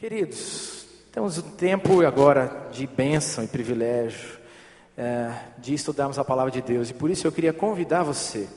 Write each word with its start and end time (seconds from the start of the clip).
Queridos, 0.00 0.86
temos 1.12 1.36
um 1.36 1.42
tempo 1.42 2.00
agora 2.06 2.70
de 2.72 2.86
bênção 2.86 3.44
e 3.44 3.46
privilégio 3.46 4.30
é, 4.96 5.30
de 5.58 5.74
estudarmos 5.74 6.18
a 6.18 6.24
palavra 6.24 6.50
de 6.50 6.62
Deus 6.62 6.88
e 6.88 6.94
por 6.94 7.10
isso 7.10 7.26
eu 7.26 7.30
queria 7.30 7.52
convidar 7.52 8.02
você 8.02 8.48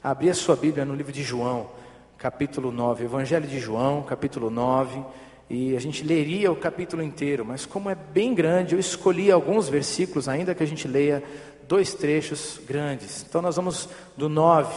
a 0.00 0.10
abrir 0.10 0.30
a 0.30 0.34
sua 0.34 0.54
Bíblia 0.54 0.84
no 0.84 0.94
livro 0.94 1.10
de 1.10 1.24
João, 1.24 1.70
capítulo 2.16 2.70
9, 2.70 3.06
Evangelho 3.06 3.48
de 3.48 3.58
João, 3.58 4.04
capítulo 4.04 4.48
9, 4.48 5.02
e 5.50 5.76
a 5.76 5.80
gente 5.80 6.04
leria 6.04 6.52
o 6.52 6.56
capítulo 6.56 7.02
inteiro, 7.02 7.44
mas 7.44 7.66
como 7.66 7.90
é 7.90 7.96
bem 7.96 8.32
grande, 8.32 8.76
eu 8.76 8.78
escolhi 8.78 9.28
alguns 9.32 9.68
versículos, 9.68 10.28
ainda 10.28 10.54
que 10.54 10.62
a 10.62 10.66
gente 10.66 10.86
leia 10.86 11.20
dois 11.66 11.94
trechos 11.94 12.60
grandes. 12.64 13.26
Então 13.28 13.42
nós 13.42 13.56
vamos 13.56 13.88
do 14.16 14.28
9, 14.28 14.72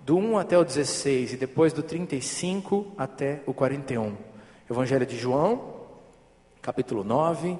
do 0.00 0.16
1 0.16 0.38
até 0.38 0.58
o 0.58 0.64
16 0.64 1.34
e 1.34 1.36
depois 1.36 1.72
do 1.72 1.84
35 1.84 2.94
até 2.98 3.44
o 3.46 3.54
41. 3.54 4.31
Evangelho 4.72 5.04
de 5.04 5.18
João, 5.18 5.74
capítulo 6.62 7.04
9, 7.04 7.58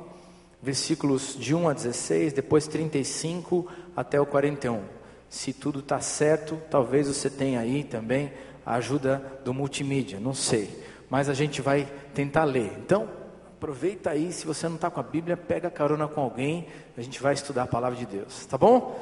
versículos 0.63 1.37
de 1.39 1.55
1 1.55 1.69
a 1.69 1.73
16, 1.75 2.33
depois 2.33 2.67
35 2.67 3.69
até 3.95 4.19
o 4.19 4.25
41. 4.25 4.81
Se 5.29 5.53
tudo 5.53 5.81
está 5.81 6.01
certo, 6.01 6.59
talvez 6.71 7.09
você 7.09 7.29
tenha 7.29 7.61
aí 7.61 7.85
também 7.85 8.33
a 8.65 8.77
ajuda 8.77 9.41
do 9.45 9.53
multimídia, 9.53 10.19
não 10.19 10.33
sei. 10.33 10.83
Mas 11.11 11.29
a 11.29 11.35
gente 11.35 11.61
vai 11.61 11.87
tentar 12.15 12.45
ler. 12.45 12.73
Então, 12.79 13.09
aproveita 13.57 14.11
aí, 14.11 14.33
se 14.33 14.47
você 14.47 14.67
não 14.67 14.77
está 14.77 14.91
com 14.91 15.01
a 15.01 15.03
Bíblia, 15.03 15.37
pega 15.37 15.71
carona 15.71 16.09
com 16.09 16.23
alguém, 16.23 16.67
a 16.97 17.03
gente 17.03 17.21
vai 17.21 17.35
estudar 17.35 17.65
a 17.65 17.67
palavra 17.67 17.99
de 17.99 18.07
Deus, 18.07 18.47
tá 18.47 18.57
bom? 18.57 18.99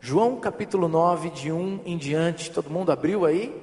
João 0.00 0.38
capítulo 0.38 0.86
9, 0.86 1.30
de 1.30 1.50
1 1.50 1.80
em 1.86 1.96
diante, 1.96 2.50
todo 2.50 2.68
mundo 2.70 2.92
abriu 2.92 3.24
aí? 3.24 3.54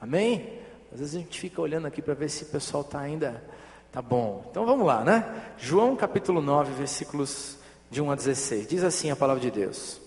Amém? 0.00 0.61
Às 0.92 0.98
vezes 0.98 1.14
a 1.14 1.18
gente 1.18 1.40
fica 1.40 1.60
olhando 1.60 1.86
aqui 1.86 2.02
para 2.02 2.12
ver 2.12 2.28
se 2.28 2.42
o 2.44 2.46
pessoal 2.46 2.82
está 2.82 3.00
ainda. 3.00 3.42
Tá 3.90 4.02
bom. 4.02 4.44
Então 4.50 4.66
vamos 4.66 4.86
lá, 4.86 5.02
né? 5.02 5.52
João 5.58 5.96
capítulo 5.96 6.42
9, 6.42 6.72
versículos 6.74 7.58
de 7.90 8.02
1 8.02 8.10
a 8.10 8.14
16. 8.14 8.66
Diz 8.66 8.84
assim 8.84 9.10
a 9.10 9.16
palavra 9.16 9.40
de 9.40 9.50
Deus: 9.50 10.00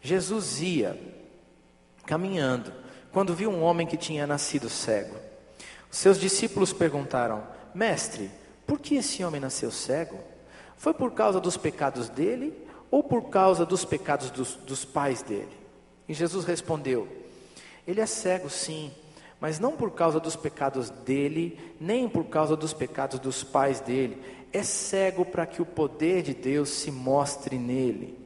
Jesus 0.00 0.60
ia 0.60 1.00
caminhando 2.04 2.72
quando 3.12 3.34
viu 3.34 3.50
um 3.50 3.62
homem 3.62 3.86
que 3.86 3.96
tinha 3.96 4.26
nascido 4.26 4.68
cego. 4.68 5.14
Seus 5.90 6.18
discípulos 6.18 6.72
perguntaram: 6.72 7.46
Mestre, 7.72 8.28
por 8.66 8.80
que 8.80 8.96
esse 8.96 9.24
homem 9.24 9.40
nasceu 9.40 9.70
cego? 9.70 10.18
Foi 10.76 10.92
por 10.92 11.12
causa 11.12 11.40
dos 11.40 11.56
pecados 11.56 12.08
dele 12.08 12.66
ou 12.90 13.04
por 13.04 13.28
causa 13.28 13.64
dos 13.64 13.84
pecados 13.84 14.28
dos, 14.30 14.54
dos 14.56 14.84
pais 14.84 15.22
dele? 15.22 15.56
E 16.08 16.14
Jesus 16.14 16.44
respondeu: 16.44 17.06
Ele 17.86 18.00
é 18.00 18.06
cego, 18.06 18.50
sim 18.50 18.92
mas 19.42 19.58
não 19.58 19.72
por 19.72 19.90
causa 19.90 20.20
dos 20.20 20.36
pecados 20.36 20.88
dele, 20.88 21.58
nem 21.80 22.08
por 22.08 22.26
causa 22.26 22.54
dos 22.54 22.72
pecados 22.72 23.18
dos 23.18 23.42
pais 23.42 23.80
dele. 23.80 24.22
É 24.52 24.62
cego 24.62 25.24
para 25.24 25.44
que 25.44 25.60
o 25.60 25.66
poder 25.66 26.22
de 26.22 26.32
Deus 26.32 26.68
se 26.68 26.92
mostre 26.92 27.58
nele. 27.58 28.16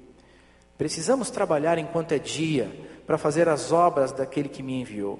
Precisamos 0.76 1.30
trabalhar 1.30 1.78
enquanto 1.78 2.12
é 2.12 2.18
dia, 2.18 2.70
para 3.06 3.16
fazer 3.16 3.48
as 3.48 3.72
obras 3.72 4.12
daquele 4.12 4.50
que 4.50 4.62
me 4.62 4.78
enviou. 4.78 5.18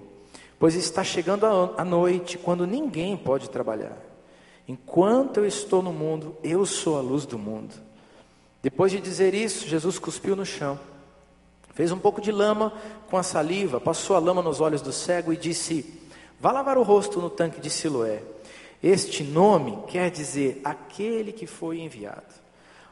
Pois 0.59 0.75
está 0.75 1.03
chegando 1.03 1.47
a 1.47 1.83
noite, 1.83 2.37
quando 2.37 2.67
ninguém 2.67 3.17
pode 3.17 3.49
trabalhar. 3.49 3.97
Enquanto 4.69 5.39
eu 5.39 5.47
estou 5.47 5.81
no 5.81 5.95
mundo, 5.95 6.37
eu 6.45 6.67
sou 6.67 6.99
a 6.99 7.01
luz 7.01 7.25
do 7.25 7.39
mundo. 7.39 7.75
Depois 8.63 8.93
de 8.93 9.01
dizer 9.01 9.33
isso, 9.33 9.67
Jesus 9.67 9.99
cuspiu 9.99 10.37
no 10.37 10.45
chão 10.45 10.79
Fez 11.77 11.93
um 11.93 11.99
pouco 11.99 12.23
de 12.23 12.33
lama 12.33 12.73
com 13.11 13.19
a 13.19 13.23
saliva, 13.23 13.79
passou 13.79 14.17
a 14.17 14.19
lama 14.19 14.41
nos 14.41 14.63
olhos 14.63 14.81
do 14.81 14.93
cego 14.93 15.31
e 15.31 15.37
disse: 15.37 15.85
Vá 16.41 16.51
lavar 16.51 16.79
o 16.79 16.83
rosto 16.83 17.21
no 17.21 17.29
tanque 17.29 17.61
de 17.61 17.69
Siloé. 17.69 18.23
Este 18.83 19.23
nome 19.23 19.79
quer 19.87 20.11
dizer 20.11 20.59
aquele 20.65 21.33
que 21.33 21.47
foi 21.47 21.81
enviado. 21.81 22.35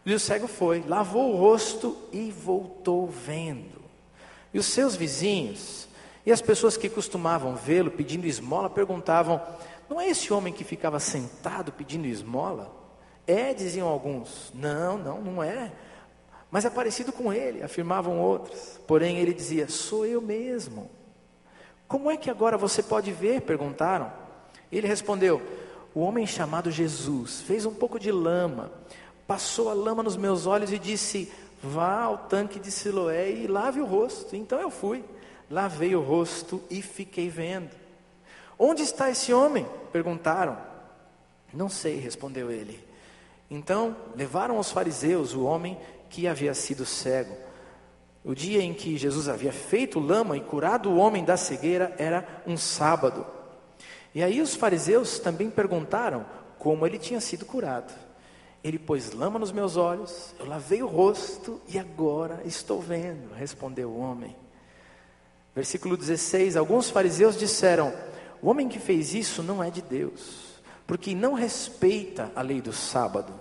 E 0.04 0.12
o 0.12 0.20
cego 0.20 0.46
foi, 0.46 0.84
lavou 0.86 1.32
o 1.32 1.36
rosto 1.38 1.96
e 2.12 2.30
voltou 2.30 3.06
vendo. 3.06 3.80
E 4.52 4.58
os 4.58 4.66
seus 4.66 4.94
vizinhos 4.94 5.88
e 6.26 6.30
as 6.30 6.42
pessoas 6.42 6.76
que 6.76 6.90
costumavam 6.90 7.56
vê-lo 7.56 7.90
pedindo 7.90 8.26
esmola 8.26 8.68
perguntavam: 8.68 9.40
Não 9.88 9.98
é 9.98 10.10
esse 10.10 10.30
homem 10.30 10.52
que 10.52 10.62
ficava 10.62 11.00
sentado 11.00 11.72
pedindo 11.72 12.06
esmola? 12.06 12.70
É, 13.26 13.54
diziam 13.54 13.88
alguns. 13.88 14.52
Não, 14.54 14.98
não, 14.98 15.22
não 15.22 15.42
é. 15.42 15.72
Mas 16.54 16.64
é 16.64 16.70
parecido 16.70 17.12
com 17.12 17.32
ele, 17.32 17.64
afirmavam 17.64 18.20
outros. 18.20 18.78
Porém, 18.86 19.18
ele 19.18 19.34
dizia: 19.34 19.66
Sou 19.66 20.06
eu 20.06 20.22
mesmo. 20.22 20.88
Como 21.88 22.08
é 22.08 22.16
que 22.16 22.30
agora 22.30 22.56
você 22.56 22.80
pode 22.80 23.10
ver? 23.10 23.40
perguntaram. 23.40 24.12
Ele 24.70 24.86
respondeu: 24.86 25.42
O 25.92 25.98
homem 25.98 26.24
chamado 26.24 26.70
Jesus 26.70 27.40
fez 27.40 27.66
um 27.66 27.74
pouco 27.74 27.98
de 27.98 28.12
lama, 28.12 28.70
passou 29.26 29.68
a 29.68 29.74
lama 29.74 30.00
nos 30.00 30.16
meus 30.16 30.46
olhos 30.46 30.72
e 30.72 30.78
disse: 30.78 31.32
Vá 31.60 32.02
ao 32.02 32.18
tanque 32.18 32.60
de 32.60 32.70
Siloé 32.70 33.32
e 33.32 33.48
lave 33.48 33.80
o 33.80 33.84
rosto. 33.84 34.36
Então 34.36 34.60
eu 34.60 34.70
fui, 34.70 35.04
lavei 35.50 35.96
o 35.96 36.00
rosto 36.00 36.62
e 36.70 36.80
fiquei 36.80 37.28
vendo. 37.28 37.70
Onde 38.56 38.84
está 38.84 39.10
esse 39.10 39.34
homem? 39.34 39.66
perguntaram. 39.90 40.56
Não 41.52 41.68
sei, 41.68 41.98
respondeu 41.98 42.48
ele. 42.52 42.78
Então 43.50 43.96
levaram 44.14 44.56
aos 44.56 44.70
fariseus 44.70 45.34
o 45.34 45.42
homem 45.42 45.76
que 46.14 46.28
havia 46.28 46.54
sido 46.54 46.86
cego. 46.86 47.36
O 48.24 48.36
dia 48.36 48.62
em 48.62 48.72
que 48.72 48.96
Jesus 48.96 49.28
havia 49.28 49.52
feito 49.52 49.98
lama 49.98 50.36
e 50.36 50.40
curado 50.40 50.88
o 50.88 50.96
homem 50.96 51.24
da 51.24 51.36
cegueira 51.36 51.92
era 51.98 52.24
um 52.46 52.56
sábado. 52.56 53.26
E 54.14 54.22
aí 54.22 54.40
os 54.40 54.54
fariseus 54.54 55.18
também 55.18 55.50
perguntaram 55.50 56.24
como 56.56 56.86
ele 56.86 56.98
tinha 56.98 57.20
sido 57.20 57.44
curado. 57.44 57.92
Ele 58.62 58.78
pôs 58.78 59.12
lama 59.12 59.40
nos 59.40 59.50
meus 59.50 59.76
olhos, 59.76 60.32
eu 60.38 60.46
lavei 60.46 60.84
o 60.84 60.86
rosto 60.86 61.60
e 61.68 61.80
agora 61.80 62.40
estou 62.44 62.80
vendo, 62.80 63.34
respondeu 63.34 63.90
o 63.90 63.98
homem. 63.98 64.36
Versículo 65.52 65.96
16: 65.96 66.56
Alguns 66.56 66.90
fariseus 66.90 67.36
disseram: 67.36 67.92
O 68.40 68.48
homem 68.48 68.68
que 68.68 68.78
fez 68.78 69.12
isso 69.12 69.42
não 69.42 69.62
é 69.62 69.68
de 69.68 69.82
Deus, 69.82 70.62
porque 70.86 71.12
não 71.12 71.34
respeita 71.34 72.30
a 72.36 72.40
lei 72.40 72.62
do 72.62 72.72
sábado. 72.72 73.34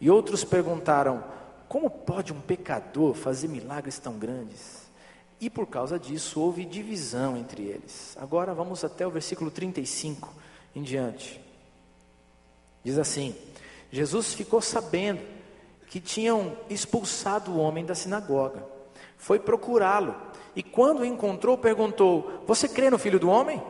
E 0.00 0.08
outros 0.08 0.44
perguntaram: 0.44 1.41
como 1.72 1.88
pode 1.88 2.34
um 2.34 2.40
pecador 2.42 3.14
fazer 3.14 3.48
milagres 3.48 3.98
tão 3.98 4.18
grandes? 4.18 4.82
E 5.40 5.48
por 5.48 5.66
causa 5.66 5.98
disso 5.98 6.38
houve 6.38 6.66
divisão 6.66 7.34
entre 7.34 7.62
eles. 7.62 8.14
Agora 8.20 8.52
vamos 8.52 8.84
até 8.84 9.06
o 9.06 9.10
versículo 9.10 9.50
35 9.50 10.30
em 10.76 10.82
diante. 10.82 11.40
Diz 12.84 12.98
assim: 12.98 13.34
Jesus 13.90 14.34
ficou 14.34 14.60
sabendo 14.60 15.22
que 15.88 15.98
tinham 15.98 16.58
expulsado 16.68 17.52
o 17.52 17.56
homem 17.56 17.86
da 17.86 17.94
sinagoga. 17.94 18.66
Foi 19.16 19.38
procurá-lo 19.38 20.14
e 20.54 20.62
quando 20.62 21.00
o 21.00 21.06
encontrou, 21.06 21.56
perguntou: 21.56 22.44
Você 22.46 22.68
crê 22.68 22.90
no 22.90 22.98
filho 22.98 23.18
do 23.18 23.30
homem? 23.30 23.62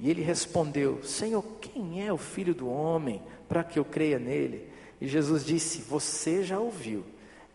E 0.00 0.08
ele 0.08 0.22
respondeu: 0.22 1.04
Senhor, 1.04 1.44
quem 1.60 2.06
é 2.06 2.10
o 2.10 2.16
filho 2.16 2.54
do 2.54 2.70
homem 2.70 3.20
para 3.46 3.62
que 3.62 3.78
eu 3.78 3.84
creia 3.84 4.18
nele? 4.18 4.72
E 4.98 5.06
Jesus 5.06 5.44
disse: 5.44 5.82
Você 5.82 6.42
já 6.42 6.58
ouviu 6.58 7.04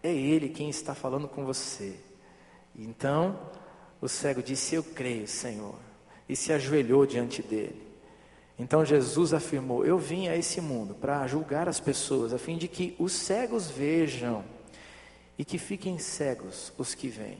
é 0.03 0.11
Ele 0.11 0.49
quem 0.49 0.69
está 0.69 0.93
falando 0.93 1.27
com 1.27 1.45
você. 1.45 1.95
Então 2.77 3.39
o 4.01 4.09
cego 4.09 4.43
disse: 4.43 4.75
Eu 4.75 4.83
creio, 4.83 5.27
Senhor, 5.27 5.79
e 6.27 6.35
se 6.35 6.51
ajoelhou 6.51 7.05
diante 7.05 7.41
dele. 7.41 7.81
Então 8.59 8.85
Jesus 8.85 9.33
afirmou: 9.33 9.85
Eu 9.85 9.97
vim 9.97 10.27
a 10.27 10.35
esse 10.35 10.59
mundo 10.59 10.93
para 10.93 11.25
julgar 11.25 11.69
as 11.69 11.79
pessoas, 11.79 12.33
a 12.33 12.37
fim 12.37 12.57
de 12.57 12.67
que 12.67 12.95
os 12.99 13.13
cegos 13.13 13.71
vejam 13.71 14.43
e 15.37 15.45
que 15.45 15.57
fiquem 15.57 15.97
cegos 15.97 16.73
os 16.77 16.93
que 16.93 17.07
veem. 17.07 17.39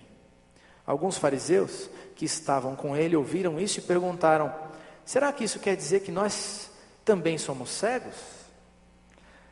Alguns 0.86 1.18
fariseus 1.18 1.90
que 2.16 2.26
estavam 2.26 2.76
com 2.76 2.96
ele 2.96 3.16
ouviram 3.16 3.60
isso 3.60 3.80
e 3.80 3.84
perguntaram: 3.84 4.54
Será 5.06 5.32
que 5.34 5.44
isso 5.44 5.60
quer 5.60 5.76
dizer 5.76 6.02
que 6.02 6.12
nós 6.12 6.72
também 7.04 7.38
somos 7.38 7.70
cegos? 7.70 8.16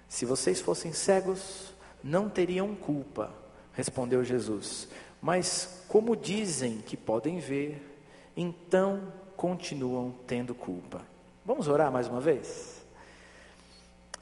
Se 0.08 0.26
vocês 0.26 0.60
fossem 0.60 0.92
cegos, 0.92 1.71
não 2.04 2.30
teriam 2.30 2.76
culpa, 2.76 3.32
respondeu 3.74 4.24
Jesus. 4.24 4.88
Mas 5.22 5.84
como 5.88 6.16
dizem 6.16 6.80
que 6.80 6.98
podem 6.98 7.40
ver, 7.40 8.00
então 8.36 9.14
continuam 9.36 10.14
tendo 10.26 10.56
culpa. 10.56 11.02
Vamos 11.46 11.68
orar 11.68 11.92
mais 11.92 12.08
uma 12.08 12.22
vez? 12.22 12.82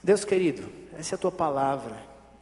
Deus 0.03 0.23
querido, 0.23 0.69
essa 0.97 1.15
é 1.15 1.17
a 1.17 1.19
tua 1.19 1.31
palavra. 1.31 1.95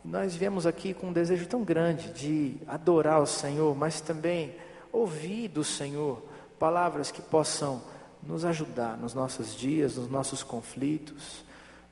Nós 0.06 0.36
viemos 0.36 0.66
aqui 0.66 0.94
com 0.94 1.08
um 1.08 1.14
desejo 1.14 1.48
tão 1.48 1.64
grande 1.64 2.12
de 2.12 2.56
adorar 2.68 3.22
o 3.22 3.26
Senhor, 3.26 3.76
mas 3.76 4.00
também 4.00 4.56
ouvir 4.92 5.48
do 5.50 5.64
Senhor 5.64 6.24
palavras 6.58 7.12
que 7.12 7.22
possam 7.22 7.82
nos 8.24 8.46
ajudar 8.46 8.98
nos 8.98 9.14
nossos 9.14 9.56
dias, 9.56 9.98
nos 9.98 10.10
nossos 10.10 10.44
conflitos. 10.44 11.44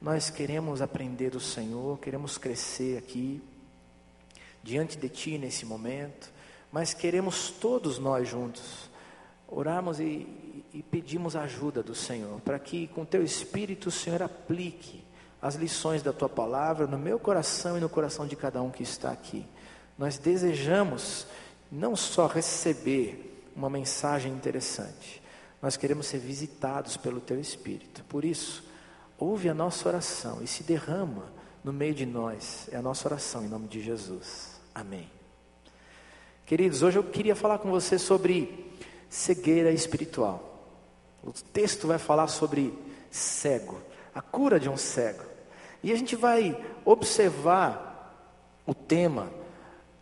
Nós 0.02 0.30
queremos 0.30 0.82
aprender 0.82 1.32
do 1.32 1.40
Senhor, 1.40 2.00
queremos 2.00 2.38
crescer 2.38 2.98
aqui 2.98 3.42
diante 4.62 4.98
de 4.98 5.10
Ti 5.10 5.38
nesse 5.38 5.66
momento, 5.66 6.32
mas 6.72 6.94
queremos 6.94 7.50
todos 7.50 7.98
nós 8.00 8.28
juntos 8.28 8.90
orarmos 9.48 10.00
e, 10.00 10.28
e 10.74 10.84
pedimos 10.84 11.36
ajuda 11.36 11.82
do 11.82 11.96
Senhor, 11.96 12.42
para 12.42 12.60
que 12.60 12.88
com 12.88 13.06
Teu 13.06 13.24
Espírito 13.24 13.90
o 13.90 13.92
Senhor 13.92 14.22
aplique 14.22 15.04
as 15.42 15.56
lições 15.56 16.02
da 16.02 16.12
tua 16.12 16.28
palavra 16.28 16.88
no 16.88 16.98
meu 16.98 17.20
coração 17.20 17.78
e 17.78 17.80
no 17.80 17.88
coração 17.88 18.26
de 18.26 18.36
cada 18.36 18.62
um 18.62 18.72
que 18.72 18.84
está 18.84 19.12
aqui. 19.12 19.46
Nós 19.98 20.18
desejamos 20.18 21.28
não 21.72 21.96
só 21.96 22.28
receber 22.28 23.44
uma 23.56 23.70
mensagem 23.70 24.34
interessante, 24.34 25.22
nós 25.62 25.78
queremos 25.78 26.08
ser 26.08 26.18
visitados 26.20 26.98
pelo 26.98 27.22
teu 27.22 27.40
Espírito. 27.40 28.04
Por 28.06 28.26
isso, 28.26 28.64
ouve 29.18 29.50
a 29.50 29.54
nossa 29.54 29.88
oração 29.88 30.42
e 30.42 30.48
se 30.48 30.64
derrama 30.64 31.32
no 31.64 31.74
meio 31.74 31.94
de 31.94 32.06
nós. 32.06 32.70
É 32.72 32.78
a 32.78 32.82
nossa 32.82 33.08
oração 33.08 33.44
em 33.44 33.48
nome 33.48 33.68
de 33.68 33.82
Jesus. 33.82 34.60
Amém. 34.74 35.10
Queridos, 36.46 36.84
hoje 36.84 37.00
eu 37.00 37.04
queria 37.04 37.36
falar 37.36 37.58
com 37.58 37.72
você 37.72 37.98
sobre 37.98 38.72
cegueira 39.10 39.72
espiritual. 39.72 40.70
O 41.24 41.32
texto 41.32 41.88
vai 41.88 41.98
falar 41.98 42.28
sobre 42.28 42.72
cego, 43.10 43.82
a 44.14 44.22
cura 44.22 44.60
de 44.60 44.70
um 44.70 44.78
cego. 44.78 45.24
E 45.82 45.92
a 45.92 45.96
gente 45.96 46.16
vai 46.16 46.64
observar 46.84 47.86
o 48.66 48.74
tema 48.74 49.32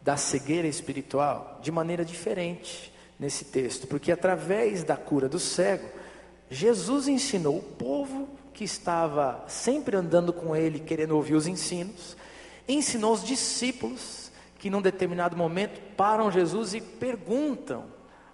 da 0.02 0.18
cegueira 0.18 0.68
espiritual 0.68 1.60
de 1.62 1.72
maneira 1.72 2.04
diferente 2.04 2.94
nesse 3.18 3.46
texto, 3.46 3.88
porque 3.88 4.12
através 4.12 4.84
da 4.84 4.98
cura 4.98 5.30
do 5.30 5.40
cego, 5.40 5.88
Jesus 6.50 7.08
ensinou 7.08 7.58
o 7.58 7.64
povo 7.64 8.28
que 8.54 8.64
estava 8.64 9.44
sempre 9.48 9.98
andando 9.98 10.32
com 10.32 10.56
ele, 10.56 10.80
querendo 10.80 11.16
ouvir 11.16 11.36
os 11.36 11.48
ensinos, 11.48 12.16
ensinou 12.68 13.14
os 13.14 13.24
discípulos 13.24 14.32
que 14.60 14.70
num 14.70 14.82
determinado 14.82 15.36
momento 15.36 15.82
param 15.98 16.32
Jesus 16.32 16.74
e 16.74 16.80
perguntam 16.80 17.86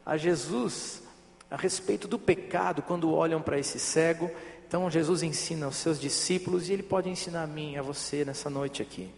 a 0.06 0.18
Jesus 0.18 1.01
a 1.50 1.56
respeito 1.56 2.07
do 2.07 2.19
pecado 2.19 2.83
quando 2.83 3.12
olham 3.12 3.42
para 3.42 3.57
esse 3.57 3.80
cego. 3.80 4.30
Então 4.68 4.89
Jesus 4.92 5.24
ensina 5.24 5.66
aos 5.66 5.77
seus 5.77 6.00
discípulos 6.00 6.69
e 6.69 6.74
ele 6.74 6.83
pode 6.83 7.10
ensinar 7.10 7.44
a 7.44 7.48
mim, 7.48 7.77
a 7.77 7.81
você 7.81 8.24
nessa 8.24 8.50
noite 8.50 8.81
aqui. 8.81 9.10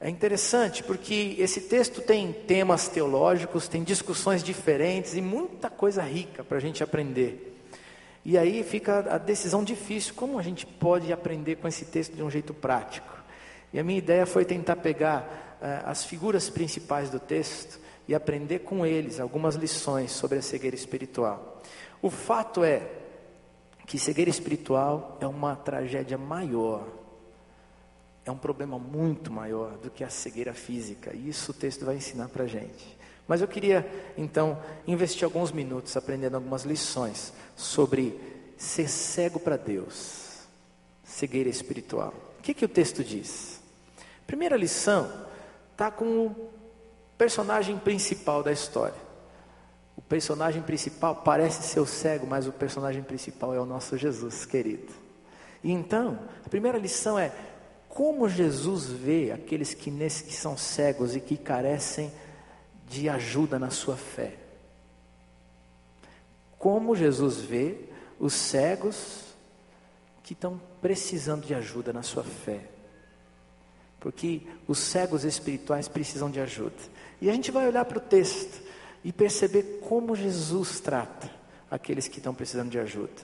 É 0.00 0.10
interessante 0.10 0.82
porque 0.82 1.36
esse 1.38 1.60
texto 1.60 2.00
tem 2.00 2.32
temas 2.32 2.88
teológicos, 2.88 3.68
tem 3.68 3.84
discussões 3.84 4.42
diferentes 4.42 5.14
e 5.14 5.20
muita 5.20 5.70
coisa 5.70 6.02
rica 6.02 6.42
para 6.42 6.56
a 6.56 6.60
gente 6.60 6.82
aprender. 6.82 7.51
E 8.24 8.38
aí 8.38 8.62
fica 8.62 9.14
a 9.14 9.18
decisão 9.18 9.64
difícil: 9.64 10.14
como 10.14 10.38
a 10.38 10.42
gente 10.42 10.64
pode 10.64 11.12
aprender 11.12 11.56
com 11.56 11.66
esse 11.66 11.84
texto 11.84 12.14
de 12.14 12.22
um 12.22 12.30
jeito 12.30 12.54
prático? 12.54 13.10
E 13.72 13.78
a 13.78 13.84
minha 13.84 13.98
ideia 13.98 14.26
foi 14.26 14.44
tentar 14.44 14.76
pegar 14.76 15.58
uh, 15.60 15.88
as 15.88 16.04
figuras 16.04 16.50
principais 16.50 17.10
do 17.10 17.18
texto 17.18 17.80
e 18.06 18.14
aprender 18.14 18.60
com 18.60 18.84
eles 18.84 19.18
algumas 19.18 19.54
lições 19.54 20.12
sobre 20.12 20.38
a 20.38 20.42
cegueira 20.42 20.76
espiritual. 20.76 21.62
O 22.00 22.10
fato 22.10 22.62
é 22.62 22.86
que 23.86 23.98
cegueira 23.98 24.30
espiritual 24.30 25.18
é 25.20 25.26
uma 25.26 25.56
tragédia 25.56 26.18
maior, 26.18 26.86
é 28.24 28.30
um 28.30 28.36
problema 28.36 28.78
muito 28.78 29.32
maior 29.32 29.78
do 29.78 29.90
que 29.90 30.04
a 30.04 30.08
cegueira 30.08 30.54
física, 30.54 31.14
e 31.14 31.28
isso 31.28 31.50
o 31.50 31.54
texto 31.54 31.84
vai 31.84 31.96
ensinar 31.96 32.28
para 32.28 32.44
a 32.44 32.46
gente. 32.46 33.01
Mas 33.26 33.40
eu 33.40 33.48
queria 33.48 33.86
então 34.16 34.58
investir 34.86 35.24
alguns 35.24 35.52
minutos 35.52 35.96
aprendendo 35.96 36.34
algumas 36.34 36.64
lições 36.64 37.32
sobre 37.56 38.18
ser 38.56 38.88
cego 38.88 39.40
para 39.40 39.56
Deus, 39.56 40.40
cegueira 41.04 41.48
espiritual. 41.48 42.14
O 42.38 42.42
que, 42.42 42.54
que 42.54 42.64
o 42.64 42.68
texto 42.68 43.04
diz? 43.04 43.60
Primeira 44.26 44.56
lição 44.56 45.10
está 45.72 45.90
com 45.90 46.26
o 46.26 46.50
personagem 47.16 47.78
principal 47.78 48.42
da 48.42 48.52
história. 48.52 49.12
O 49.96 50.02
personagem 50.02 50.62
principal 50.62 51.16
parece 51.16 51.62
ser 51.62 51.80
o 51.80 51.86
cego, 51.86 52.26
mas 52.26 52.46
o 52.46 52.52
personagem 52.52 53.02
principal 53.02 53.54
é 53.54 53.60
o 53.60 53.66
nosso 53.66 53.96
Jesus 53.96 54.44
querido. 54.44 54.92
E 55.62 55.70
então, 55.70 56.18
a 56.44 56.48
primeira 56.48 56.78
lição 56.78 57.18
é 57.18 57.30
como 57.88 58.28
Jesus 58.28 58.86
vê 58.86 59.30
aqueles 59.32 59.74
que, 59.74 59.90
nesse, 59.90 60.24
que 60.24 60.34
são 60.34 60.56
cegos 60.56 61.14
e 61.14 61.20
que 61.20 61.36
carecem 61.36 62.06
de 62.06 62.12
ajuda 63.08 63.58
na 63.58 63.70
sua 63.70 63.96
fé. 63.96 64.36
Como 66.58 66.94
Jesus 66.94 67.40
vê 67.40 67.76
os 68.18 68.32
cegos 68.32 69.34
que 70.22 70.32
estão 70.32 70.60
precisando 70.80 71.46
de 71.46 71.54
ajuda 71.54 71.92
na 71.92 72.02
sua 72.02 72.22
fé 72.22 72.72
porque 74.02 74.42
os 74.66 74.80
cegos 74.80 75.22
espirituais 75.22 75.86
precisam 75.86 76.28
de 76.28 76.40
ajuda. 76.40 76.74
E 77.20 77.30
a 77.30 77.32
gente 77.32 77.52
vai 77.52 77.68
olhar 77.68 77.84
para 77.84 77.98
o 77.98 78.00
texto 78.00 78.60
e 79.04 79.12
perceber 79.12 79.78
como 79.88 80.16
Jesus 80.16 80.80
trata 80.80 81.30
aqueles 81.70 82.08
que 82.08 82.18
estão 82.18 82.34
precisando 82.34 82.68
de 82.68 82.80
ajuda. 82.80 83.22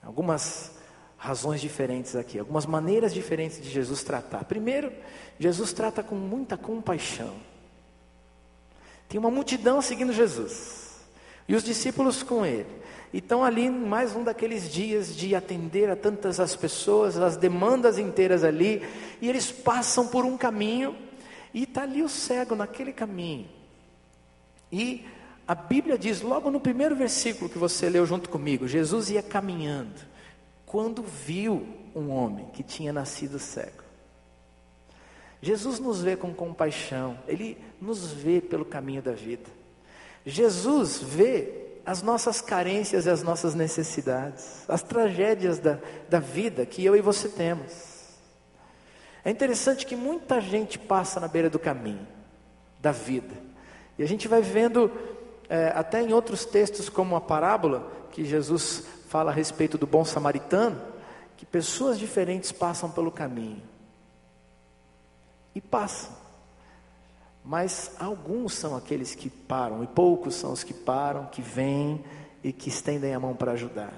Algumas 0.00 0.70
razões 1.18 1.60
diferentes 1.60 2.14
aqui, 2.14 2.38
algumas 2.38 2.64
maneiras 2.64 3.12
diferentes 3.12 3.60
de 3.60 3.68
Jesus 3.68 4.04
tratar. 4.04 4.44
Primeiro, 4.44 4.92
Jesus 5.36 5.72
trata 5.72 6.00
com 6.00 6.14
muita 6.14 6.56
compaixão. 6.56 7.34
Tem 9.08 9.18
uma 9.18 9.30
multidão 9.30 9.82
seguindo 9.82 10.12
Jesus, 10.12 11.00
e 11.48 11.54
os 11.54 11.62
discípulos 11.62 12.22
com 12.22 12.44
ele. 12.46 12.82
E 13.12 13.18
estão 13.18 13.44
ali 13.44 13.68
mais 13.68 14.16
um 14.16 14.24
daqueles 14.24 14.70
dias 14.70 15.14
de 15.14 15.34
atender 15.34 15.90
a 15.90 15.96
tantas 15.96 16.40
as 16.40 16.56
pessoas, 16.56 17.18
as 17.18 17.36
demandas 17.36 17.98
inteiras 17.98 18.42
ali, 18.42 18.82
e 19.20 19.28
eles 19.28 19.52
passam 19.52 20.08
por 20.08 20.24
um 20.24 20.36
caminho, 20.38 20.96
e 21.52 21.64
está 21.64 21.82
ali 21.82 22.02
o 22.02 22.08
cego 22.08 22.54
naquele 22.54 22.92
caminho. 22.92 23.48
E 24.70 25.04
a 25.46 25.54
Bíblia 25.54 25.98
diz, 25.98 26.22
logo 26.22 26.50
no 26.50 26.58
primeiro 26.58 26.96
versículo 26.96 27.50
que 27.50 27.58
você 27.58 27.90
leu 27.90 28.06
junto 28.06 28.30
comigo, 28.30 28.66
Jesus 28.66 29.10
ia 29.10 29.22
caminhando, 29.22 30.00
quando 30.64 31.02
viu 31.02 31.66
um 31.94 32.08
homem 32.10 32.46
que 32.54 32.62
tinha 32.62 32.90
nascido 32.94 33.38
cego. 33.38 33.81
Jesus 35.42 35.80
nos 35.80 36.00
vê 36.00 36.16
com 36.16 36.32
compaixão, 36.32 37.18
Ele 37.26 37.58
nos 37.80 38.12
vê 38.12 38.40
pelo 38.40 38.64
caminho 38.64 39.02
da 39.02 39.10
vida. 39.10 39.50
Jesus 40.24 41.02
vê 41.02 41.80
as 41.84 42.00
nossas 42.00 42.40
carências 42.40 43.06
e 43.06 43.10
as 43.10 43.24
nossas 43.24 43.52
necessidades, 43.52 44.64
as 44.68 44.84
tragédias 44.84 45.58
da, 45.58 45.80
da 46.08 46.20
vida 46.20 46.64
que 46.64 46.84
eu 46.84 46.94
e 46.94 47.00
você 47.00 47.28
temos. 47.28 47.72
É 49.24 49.30
interessante 49.30 49.84
que 49.84 49.96
muita 49.96 50.40
gente 50.40 50.78
passa 50.78 51.18
na 51.18 51.26
beira 51.26 51.50
do 51.50 51.58
caminho 51.58 52.06
da 52.80 52.92
vida, 52.92 53.34
e 53.98 54.02
a 54.02 54.06
gente 54.06 54.28
vai 54.28 54.42
vendo, 54.42 54.90
é, 55.48 55.72
até 55.74 56.00
em 56.00 56.12
outros 56.12 56.44
textos, 56.44 56.88
como 56.88 57.16
a 57.16 57.20
parábola 57.20 57.90
que 58.12 58.24
Jesus 58.24 58.84
fala 59.08 59.32
a 59.32 59.34
respeito 59.34 59.76
do 59.76 59.86
bom 59.86 60.04
samaritano, 60.04 60.80
que 61.36 61.44
pessoas 61.44 61.98
diferentes 61.98 62.52
passam 62.52 62.90
pelo 62.90 63.10
caminho 63.10 63.71
e 65.54 65.60
passam. 65.60 66.10
Mas 67.44 67.92
alguns 67.98 68.54
são 68.54 68.76
aqueles 68.76 69.14
que 69.14 69.28
param, 69.28 69.82
e 69.82 69.86
poucos 69.86 70.34
são 70.34 70.52
os 70.52 70.62
que 70.62 70.72
param, 70.72 71.26
que 71.26 71.42
vêm 71.42 72.04
e 72.42 72.52
que 72.52 72.68
estendem 72.68 73.14
a 73.14 73.20
mão 73.20 73.34
para 73.34 73.52
ajudar. 73.52 73.92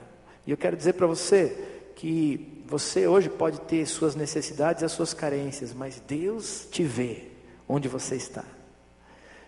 E 0.46 0.50
eu 0.50 0.56
quero 0.56 0.76
dizer 0.76 0.94
para 0.94 1.06
você 1.06 1.90
que 1.94 2.62
você 2.66 3.06
hoje 3.06 3.28
pode 3.28 3.60
ter 3.62 3.86
suas 3.86 4.14
necessidades 4.14 4.82
e 4.82 4.84
as 4.84 4.92
suas 4.92 5.12
carências, 5.12 5.72
mas 5.72 6.00
Deus 6.06 6.66
te 6.70 6.82
vê 6.82 7.30
onde 7.68 7.88
você 7.88 8.16
está. 8.16 8.44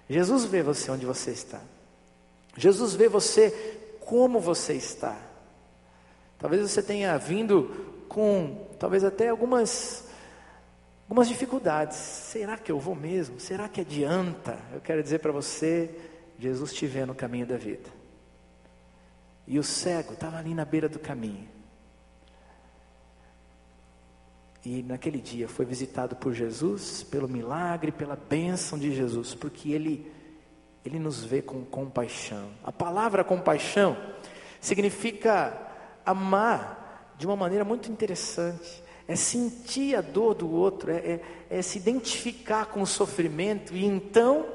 Jesus 0.08 0.44
vê 0.44 0.62
você 0.62 0.90
onde 0.90 1.06
você 1.06 1.30
está. 1.30 1.60
Jesus 2.56 2.94
vê 2.94 3.08
você 3.08 3.50
como 4.00 4.38
você 4.38 4.74
está. 4.74 5.18
Talvez 6.38 6.62
você 6.62 6.82
tenha 6.82 7.16
vindo 7.18 8.04
com, 8.08 8.68
talvez 8.78 9.02
até 9.04 9.28
algumas 9.28 10.05
algumas 11.06 11.28
dificuldades. 11.28 11.96
Será 11.96 12.58
que 12.58 12.70
eu 12.70 12.80
vou 12.80 12.94
mesmo? 12.94 13.38
Será 13.38 13.68
que 13.68 13.80
adianta? 13.80 14.58
Eu 14.72 14.80
quero 14.80 15.02
dizer 15.02 15.20
para 15.20 15.32
você: 15.32 15.90
Jesus 16.38 16.74
te 16.74 16.86
vê 16.86 17.06
no 17.06 17.14
caminho 17.14 17.46
da 17.46 17.56
vida. 17.56 17.88
E 19.46 19.58
o 19.58 19.62
cego 19.62 20.14
estava 20.14 20.36
ali 20.36 20.52
na 20.52 20.64
beira 20.64 20.88
do 20.88 20.98
caminho. 20.98 21.48
E 24.64 24.82
naquele 24.82 25.20
dia 25.20 25.46
foi 25.46 25.64
visitado 25.64 26.16
por 26.16 26.34
Jesus, 26.34 27.04
pelo 27.04 27.28
milagre, 27.28 27.92
pela 27.92 28.16
bênção 28.16 28.76
de 28.76 28.92
Jesus, 28.92 29.32
porque 29.32 29.70
ele, 29.70 30.10
ele 30.84 30.98
nos 30.98 31.22
vê 31.22 31.40
com 31.40 31.64
compaixão. 31.64 32.50
A 32.64 32.72
palavra 32.72 33.22
compaixão 33.22 33.96
significa 34.60 35.56
amar 36.04 37.14
de 37.16 37.26
uma 37.28 37.36
maneira 37.36 37.64
muito 37.64 37.92
interessante 37.92 38.82
é 39.08 39.14
sentir 39.14 39.94
a 39.96 40.00
dor 40.00 40.34
do 40.34 40.50
outro, 40.50 40.90
é, 40.90 40.96
é, 40.96 41.20
é 41.50 41.62
se 41.62 41.78
identificar 41.78 42.66
com 42.66 42.82
o 42.82 42.86
sofrimento 42.86 43.74
e 43.74 43.84
então 43.84 44.46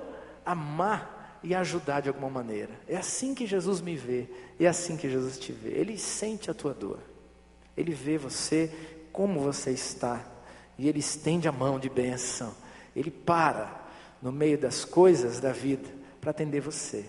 amar 0.45 1.39
e 1.43 1.55
ajudar 1.55 2.01
de 2.01 2.09
alguma 2.09 2.29
maneira. 2.29 2.71
É 2.87 2.97
assim 2.97 3.33
que 3.33 3.45
Jesus 3.47 3.81
me 3.81 3.95
vê, 3.95 4.27
é 4.59 4.67
assim 4.67 4.97
que 4.97 5.09
Jesus 5.09 5.37
te 5.37 5.51
vê. 5.51 5.69
Ele 5.69 5.97
sente 5.97 6.51
a 6.51 6.53
tua 6.53 6.73
dor, 6.73 6.99
ele 7.75 7.93
vê 7.93 8.17
você 8.17 8.71
como 9.11 9.39
você 9.39 9.71
está 9.71 10.23
e 10.77 10.87
ele 10.87 10.99
estende 10.99 11.47
a 11.47 11.51
mão 11.51 11.79
de 11.79 11.89
benção. 11.89 12.53
Ele 12.95 13.11
para 13.11 13.81
no 14.21 14.31
meio 14.31 14.57
das 14.57 14.83
coisas 14.83 15.39
da 15.39 15.51
vida 15.51 15.87
para 16.19 16.31
atender 16.31 16.59
você. 16.59 17.05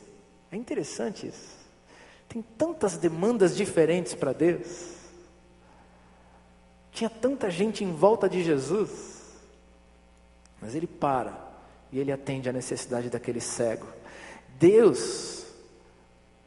É 0.50 0.56
interessante 0.56 1.26
isso. 1.26 1.60
Tem 2.28 2.42
tantas 2.56 2.96
demandas 2.96 3.56
diferentes 3.56 4.14
para 4.14 4.32
Deus. 4.32 5.01
Tinha 6.92 7.10
tanta 7.10 7.50
gente 7.50 7.82
em 7.82 7.92
volta 7.92 8.28
de 8.28 8.44
Jesus, 8.44 9.22
mas 10.60 10.74
ele 10.74 10.86
para 10.86 11.36
e 11.90 11.98
ele 11.98 12.12
atende 12.12 12.48
a 12.48 12.52
necessidade 12.52 13.10
daquele 13.10 13.40
cego. 13.40 13.86
Deus, 14.58 15.46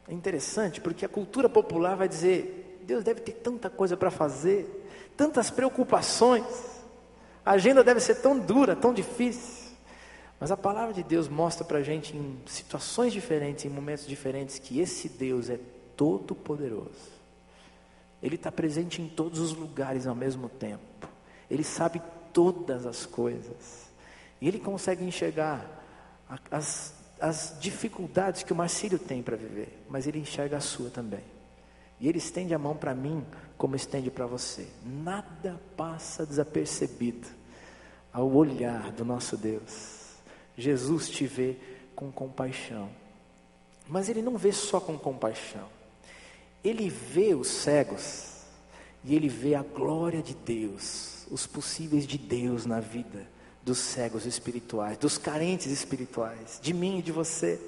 é 0.08 0.14
interessante 0.14 0.80
porque 0.80 1.04
a 1.04 1.08
cultura 1.08 1.48
popular 1.48 1.96
vai 1.96 2.08
dizer: 2.08 2.80
Deus 2.84 3.04
deve 3.04 3.20
ter 3.20 3.32
tanta 3.32 3.68
coisa 3.68 3.96
para 3.96 4.10
fazer, 4.10 4.88
tantas 5.16 5.50
preocupações, 5.50 6.46
a 7.44 7.52
agenda 7.52 7.82
deve 7.82 8.00
ser 8.00 8.16
tão 8.16 8.38
dura, 8.38 8.76
tão 8.76 8.94
difícil. 8.94 9.66
Mas 10.38 10.50
a 10.50 10.56
palavra 10.56 10.92
de 10.92 11.02
Deus 11.02 11.28
mostra 11.28 11.64
para 11.64 11.78
a 11.78 11.82
gente 11.82 12.16
em 12.16 12.38
situações 12.46 13.12
diferentes, 13.12 13.64
em 13.64 13.68
momentos 13.68 14.06
diferentes, 14.06 14.58
que 14.58 14.80
esse 14.80 15.08
Deus 15.08 15.48
é 15.48 15.58
todo 15.96 16.34
poderoso. 16.34 17.15
Ele 18.22 18.36
está 18.36 18.50
presente 18.50 19.00
em 19.00 19.08
todos 19.08 19.38
os 19.38 19.52
lugares 19.52 20.06
ao 20.06 20.14
mesmo 20.14 20.48
tempo. 20.48 21.08
Ele 21.50 21.64
sabe 21.64 22.02
todas 22.32 22.86
as 22.86 23.06
coisas. 23.06 23.86
E 24.40 24.48
ele 24.48 24.58
consegue 24.58 25.04
enxergar 25.04 25.64
as, 26.50 26.94
as 27.20 27.56
dificuldades 27.60 28.42
que 28.42 28.52
o 28.52 28.56
Marcílio 28.56 28.98
tem 28.98 29.22
para 29.22 29.36
viver, 29.36 29.84
mas 29.88 30.06
ele 30.06 30.18
enxerga 30.18 30.56
a 30.56 30.60
sua 30.60 30.90
também. 30.90 31.24
E 31.98 32.08
ele 32.08 32.18
estende 32.18 32.52
a 32.52 32.58
mão 32.58 32.76
para 32.76 32.94
mim 32.94 33.24
como 33.56 33.74
estende 33.74 34.10
para 34.10 34.26
você. 34.26 34.68
Nada 34.84 35.60
passa 35.76 36.26
desapercebido 36.26 37.26
ao 38.12 38.30
olhar 38.30 38.92
do 38.92 39.04
nosso 39.04 39.36
Deus. 39.36 40.14
Jesus 40.56 41.08
te 41.08 41.26
vê 41.26 41.56
com 41.94 42.12
compaixão. 42.12 42.90
Mas 43.88 44.08
ele 44.08 44.20
não 44.20 44.36
vê 44.36 44.52
só 44.52 44.80
com 44.80 44.98
compaixão. 44.98 45.68
Ele 46.66 46.90
vê 46.90 47.32
os 47.32 47.46
cegos 47.46 48.24
e 49.04 49.14
ele 49.14 49.28
vê 49.28 49.54
a 49.54 49.62
glória 49.62 50.20
de 50.20 50.34
Deus, 50.34 51.24
os 51.30 51.46
possíveis 51.46 52.04
de 52.04 52.18
Deus 52.18 52.66
na 52.66 52.80
vida 52.80 53.24
dos 53.62 53.78
cegos 53.78 54.26
espirituais, 54.26 54.98
dos 54.98 55.16
carentes 55.16 55.70
espirituais, 55.70 56.58
de 56.60 56.74
mim 56.74 56.98
e 56.98 57.02
de 57.02 57.12
você. 57.12 57.60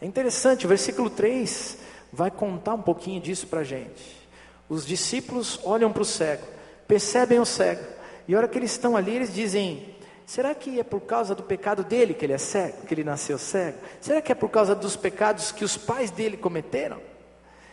É 0.00 0.06
interessante, 0.06 0.64
o 0.64 0.68
versículo 0.70 1.10
3 1.10 1.76
vai 2.10 2.30
contar 2.30 2.72
um 2.72 2.80
pouquinho 2.80 3.20
disso 3.20 3.46
para 3.46 3.60
a 3.60 3.64
gente. 3.64 4.26
Os 4.66 4.86
discípulos 4.86 5.60
olham 5.64 5.92
para 5.92 6.02
o 6.02 6.06
cego, 6.06 6.46
percebem 6.86 7.38
o 7.38 7.44
cego, 7.44 7.84
e 8.26 8.34
a 8.34 8.38
hora 8.38 8.48
que 8.48 8.56
eles 8.56 8.70
estão 8.70 8.96
ali, 8.96 9.16
eles 9.16 9.34
dizem: 9.34 9.94
Será 10.24 10.54
que 10.54 10.80
é 10.80 10.82
por 10.82 11.02
causa 11.02 11.34
do 11.34 11.42
pecado 11.42 11.84
dele 11.84 12.14
que 12.14 12.24
ele 12.24 12.32
é 12.32 12.38
cego, 12.38 12.86
que 12.86 12.94
ele 12.94 13.04
nasceu 13.04 13.36
cego? 13.36 13.76
Será 14.00 14.22
que 14.22 14.32
é 14.32 14.34
por 14.34 14.48
causa 14.48 14.74
dos 14.74 14.96
pecados 14.96 15.52
que 15.52 15.64
os 15.64 15.76
pais 15.76 16.10
dele 16.10 16.38
cometeram? 16.38 17.07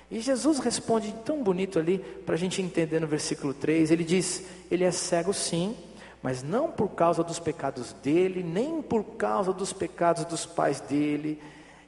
E 0.10 0.20
Jesus 0.20 0.60
responde 0.60 1.14
tão 1.26 1.44
bonito 1.44 1.80
ali, 1.80 2.00
para 2.26 2.36
a 2.36 2.38
gente 2.38 2.62
entender 2.62 3.00
no 3.00 3.08
versículo 3.08 3.54
3: 3.54 3.92
ele 3.92 4.04
diz, 4.04 4.44
ele 4.70 4.84
é 4.84 4.92
cego 4.92 5.34
sim, 5.34 5.76
mas 6.22 6.44
não 6.44 6.72
por 6.72 6.90
causa 6.90 7.24
dos 7.24 7.40
pecados 7.40 7.94
dele, 7.94 8.44
nem 8.44 8.82
por 8.82 9.04
causa 9.04 9.52
dos 9.52 9.74
pecados 9.74 10.26
dos 10.26 10.46
pais 10.46 10.80
dele, 10.80 11.42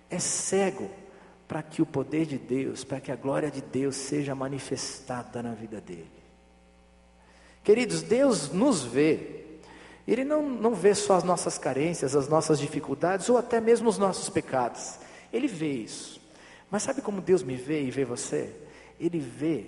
é 0.10 0.20
cego 0.20 0.90
para 1.48 1.62
que 1.62 1.82
o 1.82 1.86
poder 1.86 2.26
de 2.26 2.38
Deus, 2.38 2.84
para 2.84 3.00
que 3.00 3.12
a 3.12 3.16
glória 3.16 3.50
de 3.50 3.62
Deus 3.62 3.96
seja 3.96 4.36
manifestada 4.36 5.42
na 5.42 5.54
vida 5.54 5.80
dele. 5.80 6.12
Queridos, 7.64 8.02
Deus 8.02 8.52
nos 8.52 8.84
vê 8.84 9.38
ele 10.08 10.24
não, 10.24 10.50
não 10.50 10.74
vê 10.74 10.96
só 10.96 11.16
as 11.16 11.24
nossas 11.24 11.58
carências, 11.58 12.16
as 12.16 12.30
nossas 12.30 12.60
dificuldades 12.60 13.28
ou 13.30 13.38
até 13.38 13.60
mesmo 13.60 13.90
os 13.90 13.98
nossos 13.98 14.30
pecados. 14.30 14.96
Ele 15.34 15.48
vê 15.48 15.74
isso. 15.74 16.22
Mas 16.70 16.84
sabe 16.84 17.02
como 17.02 17.22
Deus 17.22 17.44
me 17.44 17.56
vê 17.56 17.84
e 17.84 17.92
vê 17.92 18.04
você? 18.04 18.54
Ele 19.00 19.20
vê 19.20 19.68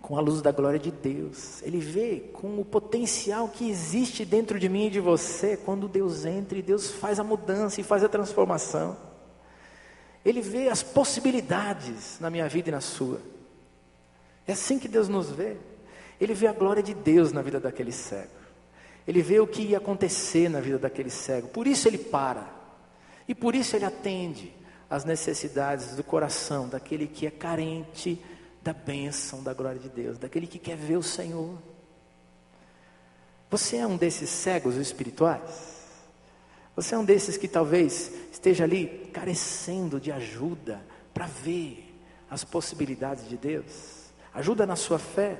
com 0.00 0.16
a 0.16 0.20
luz 0.20 0.42
da 0.42 0.50
glória 0.50 0.78
de 0.78 0.90
Deus. 0.90 1.62
Ele 1.62 1.78
vê 1.78 2.30
com 2.32 2.58
o 2.58 2.64
potencial 2.64 3.48
que 3.48 3.68
existe 3.68 4.24
dentro 4.24 4.58
de 4.58 4.68
mim 4.68 4.86
e 4.86 4.90
de 4.90 5.00
você 5.00 5.56
quando 5.56 5.86
Deus 5.86 6.24
entra 6.24 6.58
e 6.58 6.62
Deus 6.62 6.90
faz 6.90 7.20
a 7.20 7.24
mudança 7.24 7.80
e 7.80 7.84
faz 7.84 8.02
a 8.02 8.08
transformação. 8.08 8.96
Ele 10.24 10.40
vê 10.40 10.68
as 10.68 10.82
possibilidades 10.82 12.18
na 12.20 12.30
minha 12.30 12.48
vida 12.48 12.68
e 12.68 12.72
na 12.72 12.80
sua. 12.80 13.20
É 14.46 14.52
assim 14.52 14.78
que 14.78 14.88
Deus 14.88 15.08
nos 15.08 15.30
vê. 15.30 15.56
Ele 16.20 16.34
vê 16.34 16.46
a 16.46 16.52
glória 16.52 16.82
de 16.82 16.92
Deus 16.92 17.32
na 17.32 17.40
vida 17.40 17.60
daquele 17.60 17.92
cego. 17.92 18.40
Ele 19.06 19.22
vê 19.22 19.40
o 19.40 19.46
que 19.46 19.62
ia 19.62 19.78
acontecer 19.78 20.50
na 20.50 20.60
vida 20.60 20.78
daquele 20.78 21.08
cego. 21.08 21.48
Por 21.48 21.66
isso 21.66 21.88
ele 21.88 21.98
para. 21.98 22.46
E 23.26 23.34
por 23.34 23.54
isso 23.54 23.76
ele 23.76 23.84
atende 23.84 24.52
às 24.90 25.04
necessidades 25.04 25.94
do 25.94 26.02
coração 26.02 26.68
daquele 26.68 27.06
que 27.06 27.24
é 27.24 27.30
carente 27.30 28.20
da 28.60 28.72
bênção 28.72 29.42
da 29.42 29.54
glória 29.54 29.78
de 29.78 29.88
Deus, 29.88 30.18
daquele 30.18 30.48
que 30.48 30.58
quer 30.58 30.76
ver 30.76 30.96
o 30.96 31.02
Senhor. 31.02 31.56
Você 33.48 33.76
é 33.76 33.86
um 33.86 33.96
desses 33.96 34.28
cegos 34.28 34.74
espirituais? 34.76 35.78
Você 36.74 36.94
é 36.94 36.98
um 36.98 37.04
desses 37.04 37.36
que 37.36 37.48
talvez 37.48 38.12
esteja 38.32 38.64
ali 38.64 39.10
carecendo 39.12 40.00
de 40.00 40.10
ajuda 40.10 40.80
para 41.14 41.26
ver 41.26 41.94
as 42.28 42.44
possibilidades 42.44 43.28
de 43.28 43.36
Deus? 43.36 44.10
Ajuda 44.34 44.66
na 44.66 44.76
sua 44.76 44.98
fé. 44.98 45.38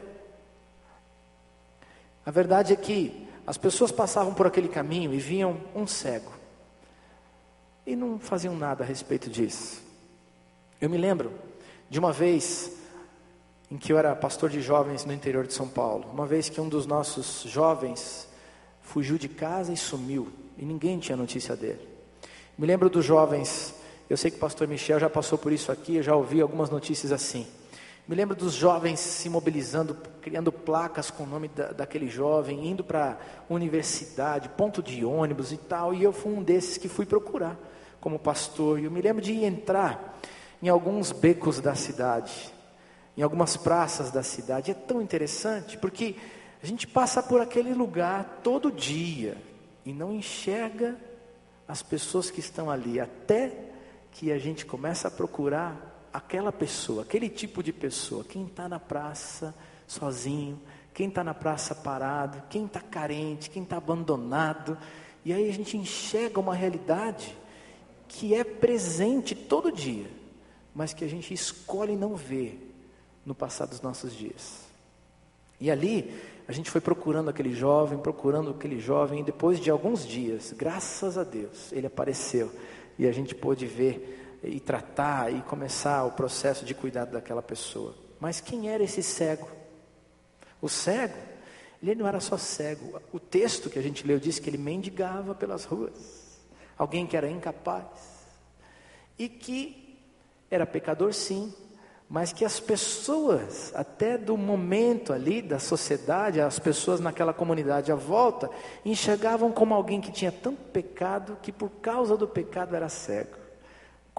A 2.24 2.30
verdade 2.30 2.72
é 2.72 2.76
que 2.76 3.26
as 3.46 3.56
pessoas 3.56 3.90
passavam 3.90 4.32
por 4.32 4.46
aquele 4.46 4.68
caminho 4.68 5.12
e 5.12 5.18
viam 5.18 5.60
um 5.74 5.86
cego. 5.86 6.39
E 7.90 7.96
não 7.96 8.20
faziam 8.20 8.54
nada 8.54 8.84
a 8.84 8.86
respeito 8.86 9.28
disso. 9.28 9.82
Eu 10.80 10.88
me 10.88 10.96
lembro 10.96 11.32
de 11.88 11.98
uma 11.98 12.12
vez 12.12 12.70
em 13.68 13.76
que 13.76 13.92
eu 13.92 13.98
era 13.98 14.14
pastor 14.14 14.48
de 14.48 14.62
jovens 14.62 15.04
no 15.04 15.12
interior 15.12 15.44
de 15.44 15.52
São 15.52 15.66
Paulo. 15.66 16.08
Uma 16.12 16.24
vez 16.24 16.48
que 16.48 16.60
um 16.60 16.68
dos 16.68 16.86
nossos 16.86 17.42
jovens 17.50 18.28
fugiu 18.80 19.18
de 19.18 19.28
casa 19.28 19.72
e 19.72 19.76
sumiu. 19.76 20.28
E 20.56 20.64
ninguém 20.64 21.00
tinha 21.00 21.16
notícia 21.16 21.56
dele. 21.56 21.80
Me 22.56 22.64
lembro 22.64 22.88
dos 22.88 23.04
jovens. 23.04 23.74
Eu 24.08 24.16
sei 24.16 24.30
que 24.30 24.36
o 24.36 24.40
pastor 24.40 24.68
Michel 24.68 25.00
já 25.00 25.10
passou 25.10 25.36
por 25.36 25.50
isso 25.50 25.72
aqui. 25.72 25.96
Eu 25.96 26.02
já 26.04 26.14
ouvi 26.14 26.40
algumas 26.40 26.70
notícias 26.70 27.10
assim. 27.10 27.44
Me 28.06 28.14
lembro 28.14 28.36
dos 28.36 28.52
jovens 28.52 29.00
se 29.00 29.28
mobilizando, 29.28 29.96
criando 30.22 30.52
placas 30.52 31.10
com 31.10 31.24
o 31.24 31.26
nome 31.26 31.48
da, 31.48 31.72
daquele 31.72 32.08
jovem, 32.08 32.68
indo 32.68 32.84
para 32.84 33.18
a 33.48 33.52
universidade, 33.52 34.48
ponto 34.50 34.80
de 34.80 35.04
ônibus 35.04 35.50
e 35.50 35.56
tal. 35.56 35.92
E 35.92 36.04
eu 36.04 36.12
fui 36.12 36.32
um 36.32 36.40
desses 36.40 36.78
que 36.78 36.88
fui 36.88 37.04
procurar 37.04 37.58
como 38.00 38.18
pastor. 38.18 38.78
E 38.78 38.84
eu 38.84 38.90
me 38.90 39.02
lembro 39.02 39.22
de 39.22 39.44
entrar 39.44 40.18
em 40.62 40.68
alguns 40.68 41.12
becos 41.12 41.60
da 41.60 41.74
cidade, 41.74 42.52
em 43.16 43.22
algumas 43.22 43.56
praças 43.56 44.10
da 44.10 44.22
cidade. 44.22 44.70
É 44.70 44.74
tão 44.74 45.00
interessante 45.00 45.78
porque 45.78 46.16
a 46.62 46.66
gente 46.66 46.86
passa 46.86 47.22
por 47.22 47.40
aquele 47.40 47.72
lugar 47.72 48.40
todo 48.42 48.70
dia 48.70 49.36
e 49.84 49.92
não 49.92 50.12
enxerga 50.12 50.96
as 51.66 51.82
pessoas 51.82 52.30
que 52.30 52.40
estão 52.40 52.70
ali, 52.70 52.98
até 52.98 53.52
que 54.10 54.32
a 54.32 54.38
gente 54.38 54.66
começa 54.66 55.08
a 55.08 55.10
procurar 55.10 56.08
aquela 56.12 56.50
pessoa, 56.50 57.02
aquele 57.02 57.28
tipo 57.28 57.62
de 57.62 57.72
pessoa, 57.72 58.24
quem 58.24 58.44
está 58.44 58.68
na 58.68 58.80
praça 58.80 59.54
sozinho, 59.86 60.60
quem 60.92 61.08
está 61.08 61.22
na 61.22 61.32
praça 61.32 61.74
parado, 61.74 62.42
quem 62.50 62.66
está 62.66 62.80
carente, 62.80 63.48
quem 63.48 63.62
está 63.62 63.76
abandonado, 63.76 64.76
e 65.24 65.32
aí 65.32 65.48
a 65.48 65.52
gente 65.52 65.76
enxerga 65.76 66.40
uma 66.40 66.54
realidade 66.54 67.36
que 68.10 68.34
é 68.34 68.42
presente 68.42 69.36
todo 69.36 69.70
dia, 69.70 70.10
mas 70.74 70.92
que 70.92 71.04
a 71.04 71.08
gente 71.08 71.32
escolhe 71.32 71.94
não 71.94 72.16
ver 72.16 72.74
no 73.24 73.36
passar 73.36 73.66
dos 73.66 73.80
nossos 73.80 74.12
dias. 74.12 74.64
E 75.60 75.70
ali 75.70 76.12
a 76.48 76.52
gente 76.52 76.68
foi 76.68 76.80
procurando 76.80 77.30
aquele 77.30 77.54
jovem, 77.54 77.96
procurando 77.98 78.50
aquele 78.50 78.80
jovem, 78.80 79.20
e 79.20 79.22
depois 79.22 79.60
de 79.60 79.70
alguns 79.70 80.04
dias, 80.04 80.52
graças 80.52 81.16
a 81.16 81.22
Deus, 81.22 81.72
ele 81.72 81.86
apareceu 81.86 82.50
e 82.98 83.06
a 83.06 83.12
gente 83.12 83.32
pôde 83.32 83.64
ver 83.64 84.38
e 84.42 84.58
tratar 84.58 85.32
e 85.32 85.40
começar 85.42 86.04
o 86.04 86.10
processo 86.10 86.64
de 86.64 86.74
cuidado 86.74 87.12
daquela 87.12 87.42
pessoa. 87.42 87.94
Mas 88.18 88.40
quem 88.40 88.68
era 88.68 88.82
esse 88.82 89.04
cego? 89.04 89.48
O 90.60 90.68
cego, 90.68 91.16
ele 91.80 91.94
não 91.94 92.08
era 92.08 92.18
só 92.18 92.36
cego. 92.36 93.00
O 93.12 93.20
texto 93.20 93.70
que 93.70 93.78
a 93.78 93.82
gente 93.82 94.04
leu 94.04 94.18
diz 94.18 94.40
que 94.40 94.50
ele 94.50 94.58
mendigava 94.58 95.32
pelas 95.32 95.64
ruas. 95.64 96.19
Alguém 96.80 97.06
que 97.06 97.16
era 97.16 97.28
incapaz. 97.28 97.84
E 99.18 99.28
que 99.28 99.98
era 100.50 100.64
pecador, 100.64 101.12
sim, 101.12 101.52
mas 102.08 102.32
que 102.32 102.44
as 102.44 102.58
pessoas, 102.58 103.70
até 103.74 104.16
do 104.16 104.36
momento 104.36 105.12
ali 105.12 105.42
da 105.42 105.58
sociedade, 105.58 106.40
as 106.40 106.58
pessoas 106.58 107.00
naquela 107.00 107.34
comunidade 107.34 107.92
à 107.92 107.94
volta, 107.94 108.48
enxergavam 108.84 109.52
como 109.52 109.74
alguém 109.74 110.00
que 110.00 110.10
tinha 110.10 110.32
tanto 110.32 110.62
pecado 110.70 111.36
que 111.42 111.52
por 111.52 111.70
causa 111.82 112.16
do 112.16 112.26
pecado 112.26 112.74
era 112.74 112.88
cego 112.88 113.40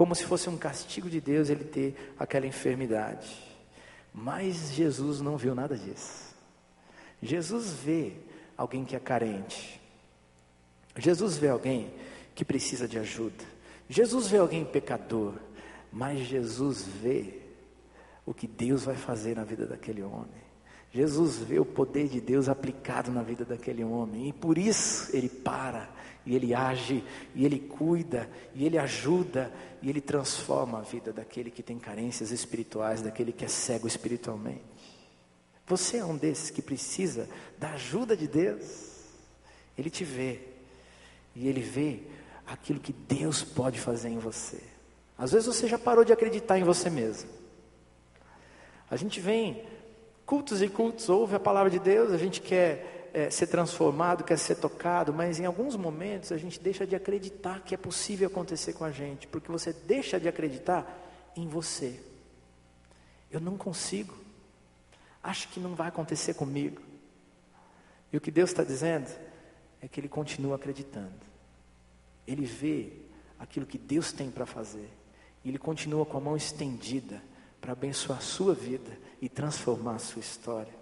como 0.01 0.15
se 0.15 0.25
fosse 0.25 0.49
um 0.49 0.57
castigo 0.57 1.07
de 1.09 1.21
Deus 1.21 1.49
ele 1.49 1.63
ter 1.63 2.15
aquela 2.17 2.47
enfermidade. 2.47 3.37
Mas 4.11 4.71
Jesus 4.71 5.21
não 5.21 5.37
viu 5.37 5.53
nada 5.53 5.77
disso. 5.77 6.33
Jesus 7.21 7.71
vê 7.71 8.13
alguém 8.57 8.83
que 8.83 8.95
é 8.95 8.99
carente. 8.99 9.79
Jesus 10.97 11.37
vê 11.37 11.49
alguém 11.49 11.93
que 12.35 12.45
precisa 12.45 12.87
de 12.87 12.97
ajuda. 12.97 13.43
Jesus 13.89 14.27
vê 14.27 14.37
alguém 14.37 14.65
pecador. 14.65 15.33
Mas 15.91 16.19
Jesus 16.21 16.87
vê 17.01 17.41
o 18.25 18.33
que 18.33 18.47
Deus 18.47 18.83
vai 18.83 18.95
fazer 18.95 19.35
na 19.35 19.43
vida 19.43 19.65
daquele 19.65 20.01
homem. 20.01 20.41
Jesus 20.93 21.37
vê 21.37 21.59
o 21.59 21.65
poder 21.65 22.07
de 22.07 22.21
Deus 22.21 22.47
aplicado 22.47 23.11
na 23.11 23.21
vida 23.21 23.45
daquele 23.45 23.83
homem 23.83 24.27
e 24.27 24.33
por 24.33 24.57
isso 24.57 25.15
ele 25.15 25.29
para 25.29 25.89
e 26.25 26.35
ele 26.35 26.53
age 26.53 27.03
e 27.33 27.45
ele 27.45 27.59
cuida 27.59 28.29
e 28.53 28.65
ele 28.65 28.77
ajuda 28.77 29.51
e 29.81 29.89
ele 29.89 30.01
transforma 30.01 30.79
a 30.79 30.81
vida 30.81 31.13
daquele 31.13 31.49
que 31.49 31.63
tem 31.63 31.79
carências 31.79 32.31
espirituais, 32.31 33.01
daquele 33.01 33.31
que 33.31 33.45
é 33.45 33.47
cego 33.47 33.87
espiritualmente. 33.87 34.63
Você 35.65 35.97
é 35.97 36.05
um 36.05 36.17
desses 36.17 36.49
que 36.49 36.61
precisa 36.61 37.29
da 37.57 37.71
ajuda 37.71 38.15
de 38.15 38.27
Deus. 38.27 38.99
Ele 39.77 39.89
te 39.89 40.03
vê 40.03 40.41
e 41.33 41.47
ele 41.47 41.61
vê 41.61 42.01
aquilo 42.53 42.79
que 42.79 42.93
Deus 42.93 43.43
pode 43.43 43.79
fazer 43.79 44.09
em 44.09 44.17
você. 44.17 44.61
Às 45.17 45.31
vezes 45.31 45.47
você 45.47 45.67
já 45.67 45.77
parou 45.77 46.03
de 46.03 46.11
acreditar 46.11 46.57
em 46.57 46.63
você 46.63 46.89
mesmo. 46.89 47.29
A 48.89 48.95
gente 48.95 49.19
vem 49.19 49.65
cultos 50.25 50.61
e 50.61 50.67
cultos, 50.67 51.09
ouve 51.09 51.35
a 51.35 51.39
palavra 51.39 51.69
de 51.69 51.79
Deus, 51.79 52.11
a 52.11 52.17
gente 52.17 52.41
quer 52.41 53.09
é, 53.13 53.29
ser 53.29 53.47
transformado, 53.47 54.23
quer 54.23 54.37
ser 54.37 54.55
tocado, 54.55 55.13
mas 55.13 55.39
em 55.39 55.45
alguns 55.45 55.75
momentos 55.75 56.31
a 56.31 56.37
gente 56.37 56.59
deixa 56.59 56.85
de 56.85 56.95
acreditar 56.95 57.61
que 57.61 57.75
é 57.75 57.77
possível 57.77 58.27
acontecer 58.27 58.73
com 58.73 58.83
a 58.83 58.91
gente, 58.91 59.27
porque 59.27 59.51
você 59.51 59.73
deixa 59.73 60.19
de 60.19 60.27
acreditar 60.27 60.85
em 61.35 61.47
você. 61.47 61.99
Eu 63.29 63.39
não 63.39 63.57
consigo, 63.57 64.13
acho 65.23 65.47
que 65.49 65.59
não 65.59 65.75
vai 65.75 65.87
acontecer 65.87 66.33
comigo. 66.33 66.81
E 68.11 68.17
o 68.17 68.21
que 68.21 68.31
Deus 68.31 68.49
está 68.49 68.63
dizendo 68.63 69.09
é 69.81 69.87
que 69.87 69.99
Ele 69.99 70.09
continua 70.09 70.55
acreditando, 70.55 71.30
Ele 72.31 72.45
vê 72.45 72.93
aquilo 73.39 73.65
que 73.65 73.77
Deus 73.77 74.11
tem 74.11 74.29
para 74.29 74.45
fazer, 74.45 74.89
e 75.43 75.49
Ele 75.49 75.57
continua 75.57 76.05
com 76.05 76.17
a 76.17 76.21
mão 76.21 76.35
estendida 76.35 77.21
para 77.59 77.73
abençoar 77.73 78.19
a 78.19 78.21
sua 78.21 78.53
vida 78.53 78.97
e 79.21 79.29
transformar 79.29 79.95
a 79.95 79.99
sua 79.99 80.19
história. 80.19 80.81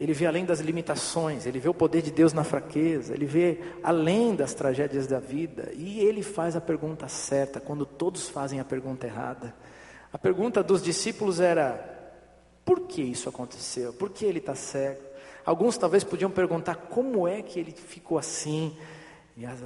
Ele 0.00 0.14
vê 0.14 0.24
além 0.24 0.46
das 0.46 0.60
limitações, 0.60 1.44
ele 1.44 1.58
vê 1.58 1.68
o 1.68 1.74
poder 1.74 2.00
de 2.00 2.10
Deus 2.10 2.32
na 2.32 2.42
fraqueza, 2.42 3.12
ele 3.12 3.26
vê 3.26 3.60
além 3.82 4.34
das 4.34 4.54
tragédias 4.54 5.06
da 5.06 5.20
vida, 5.20 5.70
e 5.74 6.00
ele 6.00 6.22
faz 6.22 6.56
a 6.56 6.60
pergunta 6.60 7.06
certa 7.06 7.60
quando 7.60 7.84
todos 7.84 8.26
fazem 8.26 8.60
a 8.60 8.64
pergunta 8.64 9.06
errada. 9.06 9.54
A 10.10 10.16
pergunta 10.16 10.62
dos 10.62 10.82
discípulos 10.82 11.38
era: 11.38 11.74
por 12.64 12.80
que 12.80 13.02
isso 13.02 13.28
aconteceu? 13.28 13.92
Por 13.92 14.08
que 14.08 14.24
ele 14.24 14.38
está 14.38 14.54
cego? 14.54 15.02
Alguns 15.44 15.76
talvez 15.76 16.02
podiam 16.02 16.30
perguntar 16.30 16.76
como 16.76 17.28
é 17.28 17.42
que 17.42 17.60
ele 17.60 17.72
ficou 17.72 18.16
assim, 18.16 18.74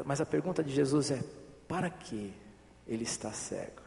mas 0.05 0.21
a 0.21 0.27
pergunta 0.27 0.63
de 0.63 0.73
Jesus 0.73 1.11
é: 1.11 1.23
para 1.67 1.91
que 1.91 2.33
ele 2.87 3.05
está 3.05 3.33
cego? 3.33 3.85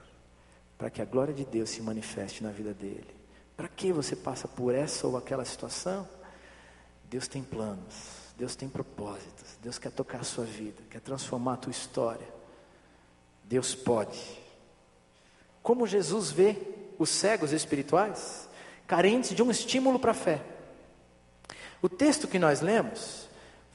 para 0.77 0.89
que 0.89 1.01
a 1.01 1.05
glória 1.05 1.33
de 1.33 1.43
Deus 1.43 1.71
se 1.71 1.81
manifeste 1.81 2.43
na 2.43 2.51
vida 2.51 2.73
dele. 2.73 3.15
Para 3.55 3.67
que 3.67 3.91
você 3.91 4.15
passa 4.15 4.47
por 4.47 4.73
essa 4.73 5.07
ou 5.07 5.17
aquela 5.17 5.43
situação? 5.43 6.07
Deus 7.05 7.27
tem 7.27 7.41
planos, 7.41 7.95
Deus 8.37 8.55
tem 8.55 8.69
propósitos, 8.69 9.57
Deus 9.61 9.79
quer 9.79 9.91
tocar 9.91 10.19
a 10.19 10.23
sua 10.23 10.45
vida, 10.45 10.83
quer 10.89 11.01
transformar 11.01 11.53
a 11.53 11.57
tua 11.57 11.71
história. 11.71 12.27
Deus 13.43 13.73
pode. 13.73 14.19
Como 15.63 15.87
Jesus 15.87 16.29
vê 16.29 16.55
os 16.99 17.09
cegos 17.09 17.51
espirituais, 17.51 18.47
carentes 18.85 19.35
de 19.35 19.41
um 19.41 19.49
estímulo 19.49 19.99
para 19.99 20.11
a 20.11 20.15
fé. 20.15 20.43
O 21.81 21.89
texto 21.89 22.27
que 22.27 22.37
nós 22.37 22.61
lemos 22.61 23.26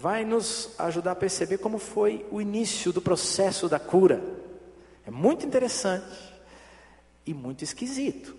vai 0.02 0.24
nos 0.24 0.74
ajudar 0.80 1.12
a 1.12 1.14
perceber 1.14 1.58
como 1.58 1.78
foi 1.78 2.26
o 2.28 2.40
início 2.40 2.92
do 2.92 3.00
processo 3.00 3.68
da 3.68 3.78
cura. 3.78 4.20
É 5.06 5.12
muito 5.12 5.46
interessante 5.46 6.34
e 7.24 7.32
muito 7.32 7.62
esquisito. 7.62 8.34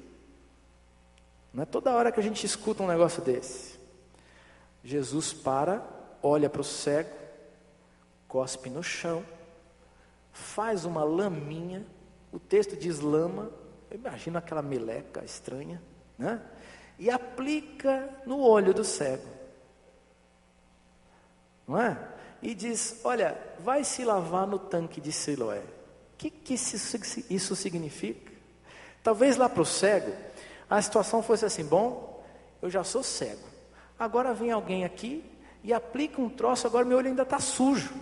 Não 1.53 1.63
é 1.63 1.65
toda 1.65 1.93
hora 1.93 2.11
que 2.11 2.19
a 2.19 2.23
gente 2.23 2.45
escuta 2.45 2.83
um 2.83 2.87
negócio 2.87 3.23
desse. 3.23 3.79
Jesus 4.83 5.31
para, 5.31 5.81
olha 6.21 6.49
para 6.49 6.59
o 6.59 6.65
cego, 6.65 7.15
cospe 8.27 8.69
no 8.69 8.83
chão, 8.83 9.23
faz 10.33 10.83
uma 10.83 11.05
laminha, 11.05 11.85
o 12.29 12.39
texto 12.39 12.75
diz 12.75 12.99
lama, 12.99 13.49
eu 13.89 13.97
imagino 13.97 14.37
aquela 14.37 14.61
meleca 14.61 15.23
estranha, 15.23 15.81
né? 16.17 16.41
E 16.99 17.09
aplica 17.09 18.09
no 18.25 18.41
olho 18.41 18.73
do 18.73 18.83
cego. 18.83 19.32
Não 21.67 21.79
é? 21.79 21.97
E 22.41 22.53
diz: 22.53 22.99
Olha, 23.03 23.37
vai 23.59 23.83
se 23.83 24.03
lavar 24.03 24.45
no 24.45 24.59
tanque 24.59 24.99
de 24.99 25.11
Siloé. 25.11 25.59
O 25.59 26.17
que, 26.17 26.29
que 26.29 26.53
isso, 26.53 26.97
isso 27.29 27.55
significa? 27.55 28.31
Talvez 29.03 29.35
lá 29.35 29.49
para 29.49 29.61
o 29.61 29.65
cego, 29.65 30.13
a 30.69 30.81
situação 30.81 31.21
fosse 31.21 31.45
assim: 31.45 31.65
bom, 31.65 32.23
eu 32.61 32.69
já 32.69 32.83
sou 32.83 33.03
cego, 33.03 33.47
agora 33.99 34.33
vem 34.33 34.51
alguém 34.51 34.85
aqui 34.85 35.23
e 35.63 35.73
aplica 35.73 36.21
um 36.21 36.29
troço, 36.29 36.65
agora 36.65 36.85
meu 36.85 36.97
olho 36.97 37.09
ainda 37.09 37.23
está 37.23 37.39
sujo. 37.39 37.93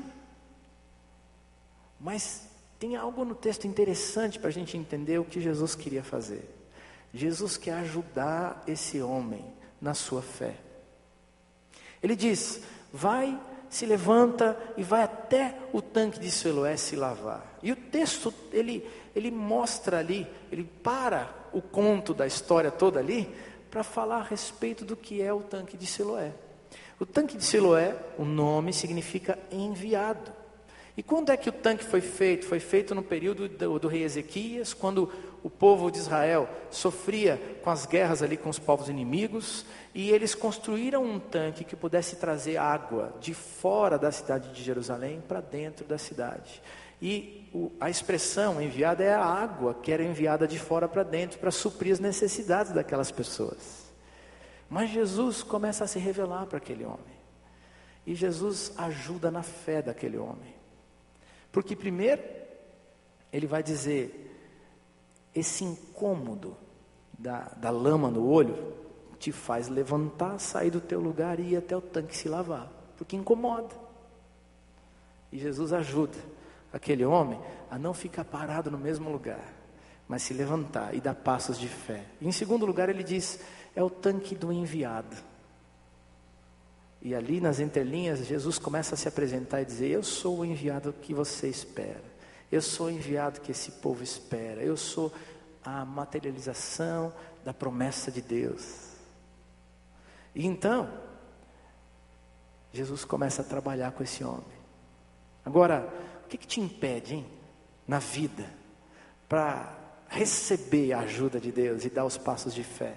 Mas 1.99 2.47
tem 2.79 2.95
algo 2.95 3.23
no 3.23 3.35
texto 3.35 3.65
interessante 3.65 4.39
para 4.39 4.49
a 4.49 4.53
gente 4.53 4.75
entender 4.75 5.19
o 5.19 5.25
que 5.25 5.39
Jesus 5.39 5.75
queria 5.75 6.03
fazer. 6.03 6.49
Jesus 7.13 7.57
quer 7.57 7.73
ajudar 7.73 8.63
esse 8.65 9.01
homem 9.01 9.45
na 9.79 9.93
sua 9.93 10.21
fé. 10.21 10.55
Ele 12.01 12.15
diz: 12.15 12.61
vai, 12.91 13.39
se 13.71 13.85
levanta 13.85 14.57
e 14.75 14.83
vai 14.83 15.01
até 15.01 15.57
o 15.71 15.81
tanque 15.81 16.19
de 16.19 16.29
Siloé 16.29 16.75
se 16.75 16.97
lavar. 16.97 17.57
E 17.63 17.71
o 17.71 17.75
texto, 17.75 18.33
ele, 18.51 18.85
ele 19.15 19.31
mostra 19.31 19.99
ali, 19.99 20.27
ele 20.51 20.65
para 20.83 21.33
o 21.53 21.61
conto 21.61 22.13
da 22.13 22.27
história 22.27 22.69
toda 22.69 22.99
ali, 22.99 23.33
para 23.71 23.81
falar 23.81 24.17
a 24.17 24.23
respeito 24.23 24.83
do 24.83 24.97
que 24.97 25.21
é 25.21 25.33
o 25.33 25.39
tanque 25.39 25.77
de 25.77 25.85
Siloé. 25.85 26.33
O 26.99 27.05
tanque 27.05 27.37
de 27.37 27.45
Siloé, 27.45 27.95
o 28.17 28.25
nome 28.25 28.73
significa 28.73 29.39
enviado. 29.49 30.40
E 30.95 31.01
quando 31.01 31.29
é 31.31 31.37
que 31.37 31.49
o 31.49 31.53
tanque 31.53 31.85
foi 31.85 32.01
feito? 32.01 32.45
Foi 32.45 32.59
feito 32.59 32.93
no 32.93 33.01
período 33.01 33.47
do, 33.47 33.79
do, 33.79 33.87
rei 33.87 34.03
Ezequias, 34.03 34.73
quando 34.73 35.11
o 35.41 35.49
povo 35.49 35.89
de 35.89 35.97
Israel 35.97 36.49
sofria 36.69 37.41
com 37.63 37.69
as 37.69 37.85
guerras 37.85 38.21
ali 38.21 38.35
com 38.35 38.49
os 38.49 38.59
povos 38.59 38.89
inimigos, 38.89 39.65
e 39.95 40.11
eles 40.11 40.35
construíram 40.35 41.03
um 41.03 41.19
tanque 41.19 41.63
que 41.63 41.75
pudesse 41.75 42.17
trazer 42.17 42.57
água 42.57 43.13
de 43.19 43.33
fora 43.33 43.97
da 43.97 44.11
cidade 44.11 44.53
de 44.53 44.61
Jerusalém 44.61 45.23
para 45.25 45.39
dentro 45.39 45.85
da 45.85 45.97
cidade. 45.97 46.61
E 47.01 47.49
o, 47.53 47.71
a 47.79 47.89
expressão 47.89 48.61
enviada 48.61 49.03
é 49.03 49.13
a 49.13 49.23
água 49.23 49.73
que 49.73 49.91
era 49.91 50.03
enviada 50.03 50.47
de 50.47 50.59
fora 50.59 50.87
para 50.87 51.03
dentro 51.03 51.39
para 51.39 51.51
suprir 51.51 51.93
as 51.93 51.99
necessidades 51.99 52.71
daquelas 52.73 53.11
pessoas. 53.11 53.91
Mas 54.69 54.89
Jesus 54.89 55.41
começa 55.41 55.83
a 55.83 55.87
se 55.87 55.99
revelar 55.99 56.45
para 56.45 56.57
aquele 56.57 56.85
homem. 56.85 57.21
E 58.05 58.13
Jesus 58.13 58.73
ajuda 58.77 59.31
na 59.31 59.41
fé 59.41 59.81
daquele 59.81 60.17
homem. 60.17 60.60
Porque, 61.51 61.75
primeiro, 61.75 62.21
ele 63.31 63.47
vai 63.47 63.61
dizer: 63.61 64.31
esse 65.33 65.63
incômodo 65.63 66.55
da, 67.17 67.49
da 67.57 67.69
lama 67.69 68.09
no 68.09 68.27
olho 68.27 68.73
te 69.19 69.31
faz 69.31 69.67
levantar, 69.67 70.39
sair 70.39 70.71
do 70.71 70.81
teu 70.81 70.99
lugar 70.99 71.39
e 71.39 71.51
ir 71.51 71.57
até 71.57 71.77
o 71.77 71.81
tanque 71.81 72.17
se 72.17 72.27
lavar, 72.27 72.71
porque 72.97 73.15
incomoda. 73.15 73.75
E 75.31 75.37
Jesus 75.37 75.71
ajuda 75.71 76.17
aquele 76.73 77.05
homem 77.05 77.39
a 77.69 77.77
não 77.77 77.93
ficar 77.93 78.25
parado 78.25 78.71
no 78.71 78.77
mesmo 78.77 79.11
lugar, 79.11 79.53
mas 80.07 80.23
se 80.23 80.33
levantar 80.33 80.95
e 80.95 80.99
dar 80.99 81.15
passos 81.15 81.59
de 81.59 81.67
fé. 81.67 82.03
E 82.19 82.27
em 82.27 82.31
segundo 82.31 82.65
lugar, 82.65 82.89
ele 82.89 83.03
diz: 83.03 83.39
é 83.75 83.83
o 83.83 83.89
tanque 83.89 84.35
do 84.35 84.51
enviado. 84.51 85.15
E 87.01 87.15
ali 87.15 87.41
nas 87.41 87.59
entrelinhas, 87.59 88.25
Jesus 88.25 88.59
começa 88.59 88.95
a 88.95 88.97
se 88.97 89.07
apresentar 89.07 89.61
e 89.61 89.65
dizer: 89.65 89.89
Eu 89.89 90.03
sou 90.03 90.39
o 90.39 90.45
enviado 90.45 90.93
que 90.93 91.13
você 91.13 91.47
espera. 91.47 92.03
Eu 92.51 92.61
sou 92.61 92.87
o 92.87 92.91
enviado 92.91 93.41
que 93.41 93.51
esse 93.51 93.71
povo 93.71 94.03
espera. 94.03 94.61
Eu 94.61 94.77
sou 94.77 95.11
a 95.63 95.85
materialização 95.85 97.13
da 97.43 97.53
promessa 97.53 98.11
de 98.11 98.21
Deus. 98.21 98.91
E 100.35 100.45
então, 100.45 100.89
Jesus 102.71 103.03
começa 103.03 103.41
a 103.41 103.45
trabalhar 103.45 103.91
com 103.91 104.03
esse 104.03 104.23
homem. 104.23 104.61
Agora, 105.43 105.91
que, 106.31 106.37
que 106.37 106.47
te 106.47 106.61
impede, 106.61 107.15
hein, 107.15 107.25
na 107.85 107.99
vida, 107.99 108.45
para 109.27 109.77
receber 110.07 110.93
a 110.93 110.99
ajuda 110.99 111.39
de 111.39 111.51
Deus 111.51 111.83
e 111.83 111.89
dar 111.89 112.05
os 112.05 112.17
passos 112.17 112.53
de 112.53 112.63
fé? 112.63 112.95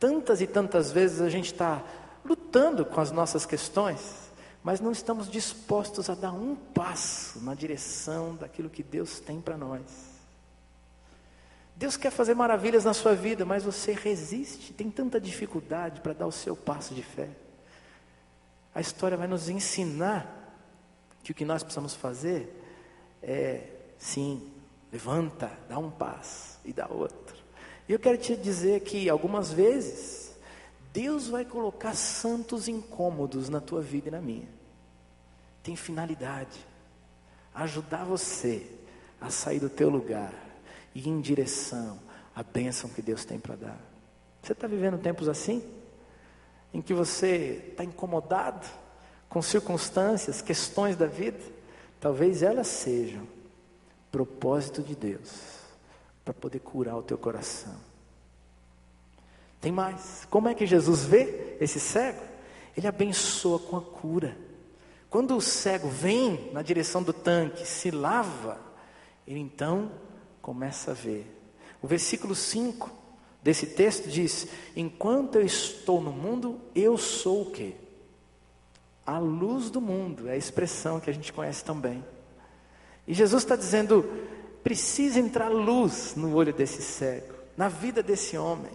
Tantas 0.00 0.40
e 0.40 0.46
tantas 0.46 0.90
vezes 0.90 1.20
a 1.20 1.28
gente 1.28 1.52
está 1.52 1.84
lutando 2.24 2.84
com 2.84 3.00
as 3.00 3.10
nossas 3.10 3.46
questões, 3.46 4.30
mas 4.62 4.80
não 4.80 4.92
estamos 4.92 5.30
dispostos 5.30 6.10
a 6.10 6.14
dar 6.14 6.32
um 6.32 6.54
passo 6.54 7.40
na 7.40 7.54
direção 7.54 8.36
daquilo 8.36 8.68
que 8.68 8.82
Deus 8.82 9.20
tem 9.20 9.40
para 9.40 9.56
nós. 9.56 9.80
Deus 11.76 11.96
quer 11.96 12.10
fazer 12.10 12.34
maravilhas 12.34 12.84
na 12.84 12.92
sua 12.92 13.14
vida, 13.14 13.44
mas 13.46 13.64
você 13.64 13.92
resiste, 13.92 14.72
tem 14.74 14.90
tanta 14.90 15.18
dificuldade 15.18 16.02
para 16.02 16.12
dar 16.12 16.26
o 16.26 16.32
seu 16.32 16.54
passo 16.54 16.94
de 16.94 17.02
fé. 17.02 17.30
A 18.74 18.82
história 18.82 19.16
vai 19.16 19.26
nos 19.26 19.48
ensinar 19.48 20.36
que 21.22 21.32
o 21.32 21.34
que 21.34 21.44
nós 21.44 21.62
precisamos 21.62 21.94
fazer 21.94 22.54
é, 23.22 23.62
sim, 23.98 24.50
levanta, 24.92 25.50
dá 25.68 25.78
um 25.78 25.90
passo 25.90 26.58
e 26.64 26.72
dá 26.72 26.86
outro. 26.86 27.36
E 27.88 27.92
eu 27.92 27.98
quero 27.98 28.18
te 28.18 28.36
dizer 28.36 28.80
que 28.80 29.08
algumas 29.08 29.50
vezes 29.50 30.29
Deus 30.92 31.28
vai 31.28 31.44
colocar 31.44 31.94
santos 31.94 32.68
incômodos 32.68 33.48
na 33.48 33.60
tua 33.60 33.80
vida 33.80 34.08
e 34.08 34.10
na 34.10 34.20
minha. 34.20 34.48
Tem 35.62 35.76
finalidade. 35.76 36.66
Ajudar 37.54 38.04
você 38.04 38.66
a 39.20 39.30
sair 39.30 39.60
do 39.60 39.68
teu 39.68 39.88
lugar 39.88 40.32
e 40.94 41.00
ir 41.00 41.08
em 41.08 41.20
direção 41.20 41.98
à 42.34 42.42
bênção 42.42 42.90
que 42.90 43.02
Deus 43.02 43.24
tem 43.24 43.38
para 43.38 43.56
dar. 43.56 43.80
Você 44.42 44.52
está 44.52 44.66
vivendo 44.66 44.98
tempos 44.98 45.28
assim? 45.28 45.62
Em 46.72 46.80
que 46.80 46.94
você 46.94 47.68
está 47.70 47.84
incomodado 47.84 48.66
com 49.28 49.42
circunstâncias, 49.42 50.40
questões 50.40 50.96
da 50.96 51.06
vida? 51.06 51.40
Talvez 52.00 52.42
elas 52.42 52.66
sejam 52.66 53.26
propósito 54.10 54.82
de 54.82 54.96
Deus 54.96 55.60
para 56.24 56.34
poder 56.34 56.60
curar 56.60 56.96
o 56.96 57.02
teu 57.02 57.18
coração. 57.18 57.89
Tem 59.60 59.70
mais. 59.70 60.26
Como 60.30 60.48
é 60.48 60.54
que 60.54 60.66
Jesus 60.66 61.04
vê 61.04 61.56
esse 61.60 61.78
cego? 61.78 62.22
Ele 62.76 62.86
abençoa 62.86 63.58
com 63.58 63.76
a 63.76 63.82
cura. 63.82 64.36
Quando 65.10 65.36
o 65.36 65.40
cego 65.40 65.88
vem 65.88 66.50
na 66.52 66.62
direção 66.62 67.02
do 67.02 67.12
tanque, 67.12 67.66
se 67.66 67.90
lava, 67.90 68.60
ele 69.26 69.40
então 69.40 69.90
começa 70.40 70.92
a 70.92 70.94
ver. 70.94 71.26
O 71.82 71.86
versículo 71.86 72.34
5 72.34 72.90
desse 73.42 73.66
texto 73.66 74.08
diz: 74.08 74.46
Enquanto 74.74 75.36
eu 75.36 75.42
estou 75.42 76.00
no 76.00 76.12
mundo, 76.12 76.60
eu 76.74 76.96
sou 76.96 77.42
o 77.42 77.50
quê? 77.50 77.74
A 79.04 79.18
luz 79.18 79.70
do 79.70 79.80
mundo, 79.80 80.28
é 80.28 80.32
a 80.32 80.36
expressão 80.36 81.00
que 81.00 81.10
a 81.10 81.12
gente 81.12 81.32
conhece 81.32 81.64
também. 81.64 82.04
E 83.06 83.12
Jesus 83.12 83.42
está 83.42 83.56
dizendo: 83.56 84.08
precisa 84.62 85.18
entrar 85.18 85.48
luz 85.48 86.14
no 86.16 86.34
olho 86.34 86.52
desse 86.52 86.80
cego, 86.80 87.34
na 87.56 87.68
vida 87.68 88.02
desse 88.02 88.38
homem. 88.38 88.72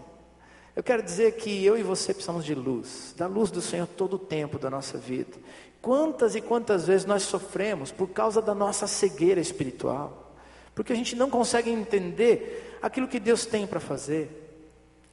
Eu 0.75 0.83
quero 0.83 1.01
dizer 1.01 1.37
que 1.37 1.63
eu 1.63 1.77
e 1.77 1.83
você 1.83 2.13
precisamos 2.13 2.43
de 2.43 2.53
luz, 2.53 3.13
da 3.17 3.27
luz 3.27 3.49
do 3.49 3.61
Senhor 3.61 3.87
todo 3.87 4.15
o 4.15 4.19
tempo 4.19 4.59
da 4.59 4.69
nossa 4.69 4.97
vida. 4.97 5.37
Quantas 5.81 6.35
e 6.35 6.41
quantas 6.41 6.85
vezes 6.85 7.05
nós 7.05 7.23
sofremos 7.23 7.91
por 7.91 8.09
causa 8.09 8.41
da 8.41 8.53
nossa 8.53 8.85
cegueira 8.85 9.39
espiritual, 9.39 10.35
porque 10.73 10.91
a 10.91 10.95
gente 10.95 11.15
não 11.15 11.29
consegue 11.29 11.69
entender 11.69 12.77
aquilo 12.81 13.07
que 13.07 13.19
Deus 13.19 13.45
tem 13.45 13.65
para 13.65 13.79
fazer, 13.79 14.29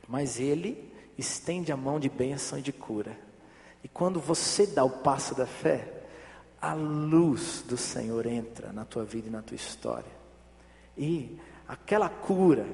mas 0.09 0.40
Ele 0.40 0.92
estende 1.16 1.70
a 1.70 1.77
mão 1.77 2.01
de 2.01 2.09
bênção 2.09 2.59
e 2.59 2.62
de 2.62 2.72
cura. 2.72 3.16
E 3.85 3.88
quando 3.88 4.18
você 4.18 4.66
dá 4.66 4.83
o 4.83 4.90
passo 4.90 5.35
da 5.35 5.46
fé, 5.46 6.03
a 6.61 6.75
luz 6.75 7.64
do 7.68 7.77
Senhor 7.77 8.27
entra 8.27 8.72
na 8.72 8.85
tua 8.85 9.05
vida 9.05 9.29
e 9.29 9.31
na 9.31 9.42
tua 9.42 9.57
história. 9.57 10.11
E 10.96 11.38
aquela 11.68 12.09
cura, 12.09 12.66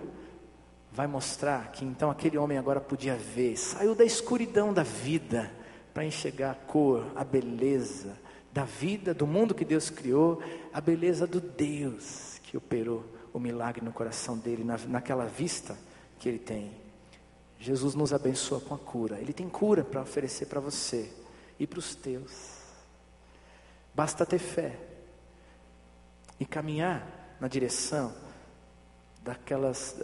vai 0.98 1.06
mostrar 1.06 1.70
que 1.70 1.84
então 1.84 2.10
aquele 2.10 2.36
homem 2.36 2.58
agora 2.58 2.80
podia 2.80 3.14
ver, 3.14 3.56
saiu 3.56 3.94
da 3.94 4.04
escuridão 4.04 4.74
da 4.74 4.82
vida 4.82 5.48
para 5.94 6.04
enxergar 6.04 6.50
a 6.50 6.54
cor, 6.56 7.06
a 7.14 7.22
beleza 7.22 8.18
da 8.52 8.64
vida, 8.64 9.14
do 9.14 9.24
mundo 9.24 9.54
que 9.54 9.64
Deus 9.64 9.90
criou, 9.90 10.42
a 10.72 10.80
beleza 10.80 11.24
do 11.24 11.40
Deus 11.40 12.40
que 12.42 12.56
operou 12.56 13.04
o 13.32 13.38
milagre 13.38 13.80
no 13.80 13.92
coração 13.92 14.36
dele, 14.36 14.64
na, 14.64 14.76
naquela 14.88 15.26
vista 15.26 15.78
que 16.18 16.28
ele 16.28 16.40
tem. 16.40 16.72
Jesus 17.60 17.94
nos 17.94 18.12
abençoa 18.12 18.60
com 18.60 18.74
a 18.74 18.78
cura, 18.78 19.20
ele 19.20 19.32
tem 19.32 19.48
cura 19.48 19.84
para 19.84 20.02
oferecer 20.02 20.46
para 20.46 20.58
você 20.58 21.12
e 21.60 21.66
para 21.68 21.78
os 21.78 21.94
teus. 21.94 22.58
Basta 23.94 24.26
ter 24.26 24.40
fé 24.40 24.76
e 26.40 26.44
caminhar 26.44 27.36
na 27.40 27.46
direção 27.46 28.12
daquelas 29.22 29.94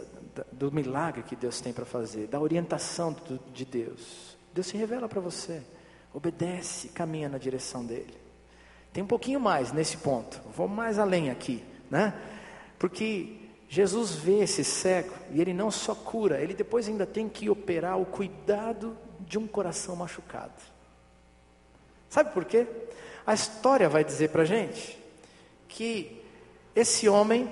do 0.52 0.72
milagre 0.72 1.22
que 1.22 1.36
Deus 1.36 1.60
tem 1.60 1.72
para 1.72 1.84
fazer, 1.84 2.26
da 2.26 2.40
orientação 2.40 3.12
do, 3.12 3.38
de 3.52 3.64
Deus. 3.64 4.36
Deus 4.52 4.66
se 4.66 4.76
revela 4.76 5.08
para 5.08 5.20
você. 5.20 5.62
Obedece, 6.12 6.88
caminha 6.88 7.28
na 7.28 7.38
direção 7.38 7.84
dele. 7.84 8.16
Tem 8.92 9.02
um 9.02 9.06
pouquinho 9.06 9.40
mais 9.40 9.72
nesse 9.72 9.96
ponto. 9.96 10.40
Vou 10.54 10.68
mais 10.68 10.98
além 10.98 11.30
aqui, 11.30 11.62
né? 11.90 12.14
Porque 12.78 13.36
Jesus 13.68 14.12
vê 14.12 14.40
esse 14.40 14.62
cego 14.62 15.12
e 15.32 15.40
ele 15.40 15.52
não 15.52 15.70
só 15.70 15.94
cura, 15.94 16.40
ele 16.40 16.54
depois 16.54 16.86
ainda 16.86 17.04
tem 17.04 17.28
que 17.28 17.50
operar 17.50 18.00
o 18.00 18.06
cuidado 18.06 18.96
de 19.20 19.36
um 19.36 19.46
coração 19.48 19.96
machucado. 19.96 20.52
Sabe 22.08 22.30
por 22.32 22.44
quê? 22.44 22.66
A 23.26 23.34
história 23.34 23.88
vai 23.88 24.04
dizer 24.04 24.28
para 24.28 24.44
gente 24.44 24.96
que 25.66 26.22
esse 26.76 27.08
homem 27.08 27.50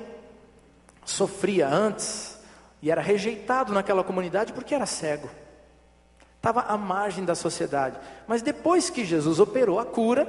sofria 1.04 1.68
antes 1.68 2.38
e 2.82 2.90
era 2.90 3.00
rejeitado 3.00 3.72
naquela 3.72 4.02
comunidade 4.02 4.52
porque 4.52 4.74
era 4.74 4.84
cego. 4.84 5.30
Estava 6.36 6.62
à 6.62 6.76
margem 6.76 7.24
da 7.24 7.36
sociedade. 7.36 7.96
Mas 8.26 8.42
depois 8.42 8.90
que 8.90 9.04
Jesus 9.04 9.38
operou 9.38 9.78
a 9.78 9.86
cura, 9.86 10.26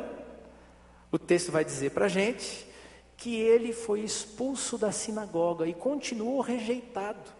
o 1.11 1.17
texto 1.17 1.51
vai 1.51 1.65
dizer 1.65 1.89
para 1.89 2.05
a 2.05 2.09
gente 2.09 2.71
que 3.17 3.35
ele 3.35 3.73
foi 3.73 4.01
expulso 4.01 4.77
da 4.77 4.91
sinagoga 4.91 5.65
e 5.65 5.73
continuou 5.73 6.39
rejeitado. 6.41 7.31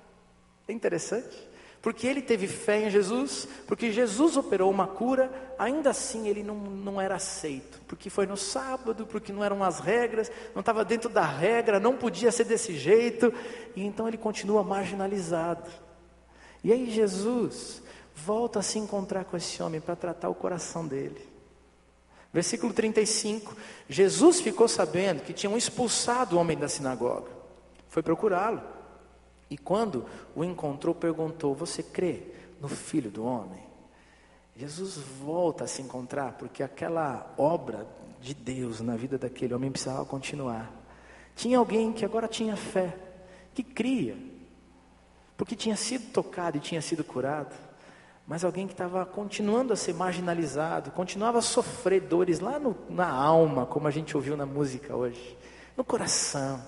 É 0.68 0.74
interessante. 0.74 1.53
Porque 1.84 2.08
ele 2.08 2.22
teve 2.22 2.48
fé 2.48 2.88
em 2.88 2.90
Jesus, 2.90 3.46
porque 3.68 3.92
Jesus 3.92 4.38
operou 4.38 4.72
uma 4.72 4.88
cura, 4.88 5.30
ainda 5.60 5.90
assim 5.90 6.30
ele 6.30 6.42
não, 6.42 6.56
não 6.56 7.02
era 7.02 7.16
aceito. 7.16 7.82
Porque 7.86 8.10
foi 8.10 8.26
no 8.26 8.38
sábado, 8.38 9.06
porque 9.06 9.34
não 9.34 9.44
eram 9.44 9.62
as 9.62 9.82
regras, 9.82 10.32
não 10.56 10.62
estava 10.62 10.86
dentro 10.86 11.10
da 11.10 11.26
regra, 11.26 11.82
não 11.82 11.98
podia 11.98 12.32
ser 12.32 12.46
desse 12.46 12.74
jeito, 12.78 13.34
e 13.76 13.84
então 13.84 14.08
ele 14.08 14.18
continua 14.18 14.64
marginalizado. 14.64 15.70
E 16.64 16.72
aí 16.72 16.90
Jesus 16.90 17.84
volta 18.16 18.60
a 18.60 18.64
se 18.64 18.80
encontrar 18.80 19.26
com 19.26 19.36
esse 19.36 19.62
homem 19.62 19.82
para 19.82 19.98
tratar 19.98 20.30
o 20.30 20.36
coração 20.36 20.88
dele. 20.88 21.28
Versículo 22.32 22.72
35: 22.72 23.58
Jesus 23.90 24.40
ficou 24.40 24.70
sabendo 24.70 25.22
que 25.22 25.34
tinham 25.34 25.58
expulsado 25.58 26.38
o 26.38 26.40
homem 26.40 26.58
da 26.58 26.70
sinagoga, 26.70 27.30
foi 27.90 28.02
procurá-lo. 28.02 28.73
E 29.50 29.58
quando 29.58 30.06
o 30.36 30.44
encontrou, 30.44 30.96
perguntou: 30.96 31.54
Você 31.56 31.84
crê 31.84 32.24
no 32.60 32.68
Filho 32.68 33.12
do 33.12 33.24
Homem? 33.24 33.64
Jesus 34.56 34.98
volta 34.98 35.64
a 35.64 35.68
se 35.68 35.82
encontrar, 35.82 36.34
porque 36.34 36.62
aquela 36.62 37.34
obra 37.38 37.88
de 38.22 38.34
Deus 38.34 38.80
na 38.82 38.96
vida 38.96 39.18
daquele 39.18 39.54
homem 39.54 39.72
precisava 39.72 40.06
continuar. 40.06 40.72
Tinha 41.36 41.58
alguém 41.58 41.92
que 41.92 42.06
agora 42.06 42.28
tinha 42.28 42.56
fé, 42.56 42.96
que 43.54 43.64
cria, 43.64 44.16
porque 45.36 45.56
tinha 45.56 45.76
sido 45.76 46.12
tocado 46.12 46.58
e 46.58 46.62
tinha 46.62 46.82
sido 46.82 47.04
curado, 47.04 47.56
mas 48.28 48.46
alguém 48.46 48.68
que 48.68 48.74
estava 48.74 49.06
continuando 49.06 49.74
a 49.74 49.76
ser 49.76 49.94
marginalizado, 49.94 50.92
continuava 50.92 51.40
a 51.40 51.42
sofrer 51.42 52.02
dores 52.02 52.40
lá 52.40 52.60
no, 52.60 52.78
na 52.90 53.10
alma, 53.10 53.66
como 53.66 53.88
a 53.88 53.92
gente 53.92 54.16
ouviu 54.16 54.38
na 54.38 54.46
música 54.46 54.96
hoje, 54.96 55.38
no 55.76 55.84
coração. 55.84 56.64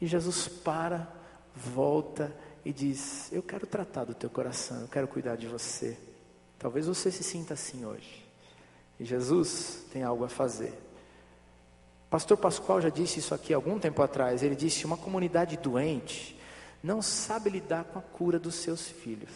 E 0.00 0.06
Jesus 0.06 0.48
para 0.48 1.08
volta 1.54 2.34
e 2.64 2.72
diz: 2.72 3.30
Eu 3.32 3.42
quero 3.42 3.66
tratar 3.66 4.04
do 4.04 4.14
teu 4.14 4.30
coração, 4.30 4.80
eu 4.82 4.88
quero 4.88 5.08
cuidar 5.08 5.36
de 5.36 5.46
você. 5.46 5.96
Talvez 6.58 6.86
você 6.86 7.10
se 7.10 7.22
sinta 7.22 7.54
assim 7.54 7.84
hoje. 7.84 8.24
E 8.98 9.04
Jesus 9.04 9.84
tem 9.92 10.02
algo 10.02 10.24
a 10.24 10.28
fazer. 10.28 10.72
Pastor 12.08 12.36
Pascoal 12.36 12.80
já 12.80 12.88
disse 12.88 13.18
isso 13.18 13.34
aqui 13.34 13.52
algum 13.52 13.78
tempo 13.78 14.02
atrás. 14.02 14.42
Ele 14.42 14.54
disse: 14.54 14.84
Uma 14.84 14.96
comunidade 14.96 15.56
doente 15.56 16.38
não 16.82 17.00
sabe 17.02 17.50
lidar 17.50 17.84
com 17.84 17.98
a 17.98 18.02
cura 18.02 18.38
dos 18.38 18.56
seus 18.56 18.86
filhos. 18.88 19.32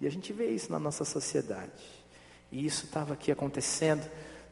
E 0.00 0.06
a 0.06 0.10
gente 0.10 0.32
vê 0.32 0.48
isso 0.48 0.70
na 0.72 0.78
nossa 0.78 1.04
sociedade. 1.04 1.98
E 2.50 2.64
isso 2.64 2.86
estava 2.86 3.14
aqui 3.14 3.30
acontecendo 3.30 4.08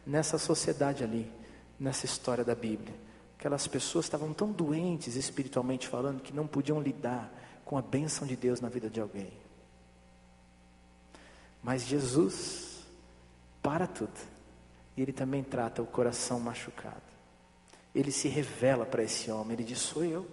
nessa 0.06 0.38
sociedade 0.38 1.02
ali, 1.02 1.30
nessa 1.78 2.04
história 2.04 2.44
da 2.44 2.54
Bíblia. 2.54 2.94
Aquelas 3.38 3.66
pessoas 3.66 4.06
estavam 4.06 4.32
tão 4.32 4.50
doentes 4.50 5.14
espiritualmente 5.14 5.86
falando 5.86 6.22
que 6.22 6.32
não 6.32 6.46
podiam 6.46 6.80
lidar 6.80 7.32
com 7.64 7.76
a 7.76 7.82
bênção 7.82 8.26
de 8.26 8.36
Deus 8.36 8.60
na 8.60 8.68
vida 8.68 8.88
de 8.88 9.00
alguém. 9.00 9.32
Mas 11.62 11.82
Jesus 11.82 12.84
para 13.62 13.86
tudo. 13.86 14.12
E 14.96 15.02
ele 15.02 15.12
também 15.12 15.42
trata 15.42 15.82
o 15.82 15.86
coração 15.86 16.38
machucado. 16.38 17.02
Ele 17.94 18.12
se 18.12 18.28
revela 18.28 18.86
para 18.86 19.02
esse 19.02 19.30
homem. 19.30 19.54
Ele 19.54 19.64
diz: 19.64 19.80
Sou 19.80 20.04
eu. 20.04 20.26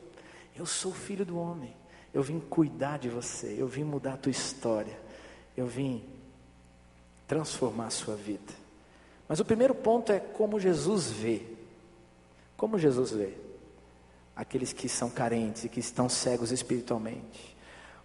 Eu 0.56 0.66
sou 0.66 0.92
o 0.92 0.96
filho 0.96 1.26
do 1.26 1.38
homem. 1.38 1.76
Eu 2.14 2.22
vim 2.22 2.40
cuidar 2.40 3.00
de 3.00 3.10
você. 3.10 3.56
Eu 3.58 3.68
vim 3.68 3.84
mudar 3.84 4.14
a 4.14 4.18
tua 4.18 4.30
história. 4.30 4.98
Eu 5.58 5.66
vim 5.66 6.04
transformar 7.28 7.88
a 7.88 7.90
sua 7.90 8.16
vida. 8.16 8.54
Mas 9.28 9.40
o 9.40 9.46
primeiro 9.46 9.74
ponto 9.74 10.12
é 10.12 10.20
como 10.20 10.60
Jesus 10.60 11.10
vê 11.10 11.53
como 12.58 12.80
Jesus 12.80 13.12
vê 13.12 13.34
aqueles 14.36 14.74
que 14.74 14.90
são 14.90 15.10
carentes 15.10 15.64
e 15.64 15.70
que 15.70 15.80
estão 15.80 16.10
cegos 16.10 16.52
espiritualmente. 16.52 17.56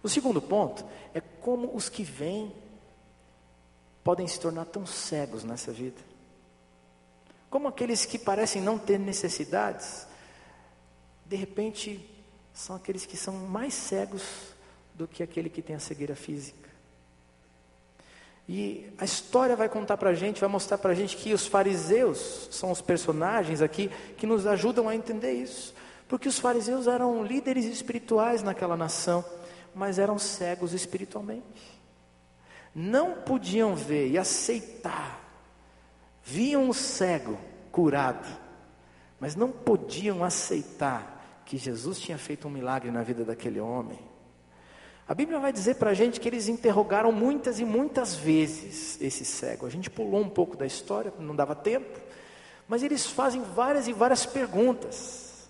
O 0.01 0.09
segundo 0.09 0.41
ponto 0.41 0.85
é 1.13 1.19
como 1.19 1.75
os 1.75 1.89
que 1.89 2.03
vêm 2.03 2.53
podem 4.03 4.27
se 4.27 4.39
tornar 4.39 4.65
tão 4.65 4.85
cegos 4.85 5.43
nessa 5.43 5.71
vida. 5.71 6.01
Como 7.49 7.67
aqueles 7.67 8.05
que 8.05 8.17
parecem 8.17 8.61
não 8.61 8.77
ter 8.77 8.99
necessidades, 8.99 10.07
de 11.25 11.35
repente 11.35 12.09
são 12.53 12.75
aqueles 12.75 13.05
que 13.05 13.17
são 13.17 13.33
mais 13.33 13.73
cegos 13.73 14.23
do 14.93 15.07
que 15.07 15.23
aquele 15.23 15.49
que 15.49 15.61
tem 15.61 15.75
a 15.75 15.79
cegueira 15.79 16.15
física. 16.15 16.69
E 18.51 18.91
a 18.97 19.05
história 19.05 19.55
vai 19.55 19.69
contar 19.69 19.95
para 19.95 20.09
a 20.09 20.13
gente, 20.15 20.41
vai 20.41 20.49
mostrar 20.49 20.79
para 20.79 20.89
a 20.89 20.95
gente 20.95 21.15
que 21.15 21.35
os 21.35 21.45
fariseus 21.45 22.47
são 22.49 22.71
os 22.71 22.81
personagens 22.81 23.61
aqui 23.61 23.91
que 24.17 24.25
nos 24.25 24.47
ajudam 24.47 24.89
a 24.89 24.95
entender 24.95 25.33
isso. 25.33 25.71
Porque 26.07 26.27
os 26.27 26.39
fariseus 26.39 26.87
eram 26.87 27.23
líderes 27.23 27.65
espirituais 27.65 28.41
naquela 28.41 28.75
nação, 28.75 29.23
mas 29.75 29.99
eram 29.99 30.17
cegos 30.17 30.73
espiritualmente. 30.73 31.79
Não 32.73 33.21
podiam 33.21 33.75
ver 33.75 34.09
e 34.09 34.17
aceitar. 34.17 35.23
Viam 36.23 36.69
o 36.69 36.73
cego 36.73 37.37
curado, 37.71 38.27
mas 39.19 39.35
não 39.35 39.51
podiam 39.51 40.23
aceitar 40.23 41.43
que 41.45 41.55
Jesus 41.55 41.99
tinha 41.99 42.17
feito 42.17 42.47
um 42.47 42.51
milagre 42.51 42.89
na 42.89 43.03
vida 43.03 43.23
daquele 43.23 43.59
homem. 43.59 44.08
A 45.09 45.15
Bíblia 45.15 45.39
vai 45.39 45.51
dizer 45.51 45.77
para 45.77 45.89
a 45.89 45.93
gente 45.95 46.19
que 46.19 46.29
eles 46.29 46.47
interrogaram 46.47 47.11
muitas 47.11 47.59
e 47.59 47.65
muitas 47.65 48.15
vezes 48.15 48.95
esse 49.01 49.25
cego. 49.25 49.65
A 49.65 49.69
gente 49.69 49.89
pulou 49.89 50.21
um 50.21 50.29
pouco 50.29 50.55
da 50.55 50.67
história, 50.67 51.11
não 51.17 51.35
dava 51.35 51.55
tempo, 51.55 51.99
mas 52.67 52.83
eles 52.83 53.07
fazem 53.07 53.41
várias 53.41 53.87
e 53.87 53.91
várias 53.91 54.27
perguntas 54.27 55.49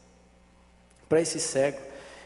para 1.10 1.20
esse 1.20 1.42
cego. 1.42 1.78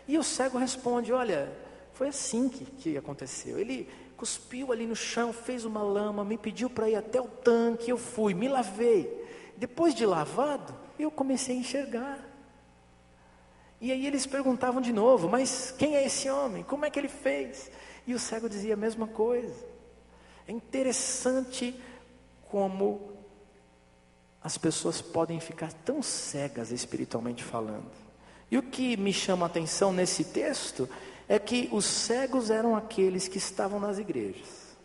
E 0.08 0.15
o 0.15 0.22
cego 0.22 0.60
responde: 0.60 1.12
Olha, 1.12 1.52
foi 1.93 2.10
assim 2.10 2.48
que, 2.48 2.65
que 2.65 2.98
aconteceu. 3.00 3.58
Ele 3.58 3.89
cuspiu 4.15 4.72
ali 4.72 4.86
no 4.86 4.96
chão, 4.96 5.34
fez 5.34 5.65
uma 5.65 5.82
lama, 5.82 6.24
me 6.24 6.38
pediu 6.38 6.69
para 6.69 6.88
ir 6.88 6.96
até 6.96 7.19
o 7.19 7.28
tanque, 7.28 7.89
eu 7.89 7.98
fui, 7.98 8.36
me 8.36 8.48
lavei. 8.48 9.12
Depois 9.58 9.96
de 9.96 10.06
lavado, 10.06 10.72
eu 11.00 11.10
comecei 11.10 11.56
a 11.56 11.60
enxergar. 11.60 12.33
E 13.84 13.91
aí 13.91 14.08
eles 14.08 14.26
perguntavam 14.26 14.82
de 14.82 14.93
novo: 14.93 15.28
Mas 15.28 15.76
quem 15.78 15.98
é 15.98 16.06
esse 16.06 16.30
homem? 16.30 16.63
Como 16.63 16.86
é 16.86 16.89
que 16.89 16.98
ele 16.98 17.10
fez? 17.10 17.69
E 18.08 18.13
o 18.13 18.19
cego 18.19 18.48
dizia 18.48 18.76
a 18.76 18.78
mesma 18.78 19.08
coisa. 19.08 19.54
É 20.48 20.54
interessante 20.54 21.78
como 22.50 23.12
as 24.41 24.58
pessoas 24.58 25.02
podem 25.02 25.38
ficar 25.41 25.74
tão 25.74 26.02
cegas 26.02 26.72
espiritualmente 26.72 27.43
falando. 27.43 27.91
E 28.50 28.58
o 28.58 28.63
que 28.63 28.96
me 28.96 29.12
chama 29.12 29.46
a 29.46 29.48
atenção 29.48 29.91
nesse 29.91 30.24
texto 30.24 30.88
é 31.28 31.38
que 31.38 31.67
os 31.69 31.84
cegos 31.84 32.50
eram 32.50 32.78
aqueles 32.78 33.28
que 33.28 33.38
estavam 33.38 33.82
nas 33.82 33.98
igrejas. 33.98 34.78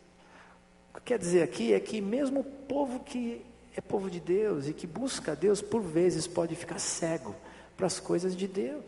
O 0.93 0.99
que 0.99 1.05
quer 1.05 1.21
dizer 1.21 1.45
aqui 1.45 1.73
é 1.73 1.79
que 1.79 2.01
mesmo 2.01 2.41
o 2.41 2.45
povo 2.45 2.99
que 2.99 3.47
é 3.77 3.81
povo 3.81 4.11
de 4.11 4.19
Deus 4.19 4.67
e 4.67 4.73
que 4.73 4.89
busca 4.89 5.33
a 5.33 5.35
Deus, 5.37 5.63
por 5.63 5.83
vezes 5.83 6.27
pode 6.27 6.57
ficar 6.57 6.81
cego 6.81 7.33
para 7.79 7.87
as 7.87 8.01
coisas 8.01 8.37
de 8.37 8.49
Deus 8.49 8.85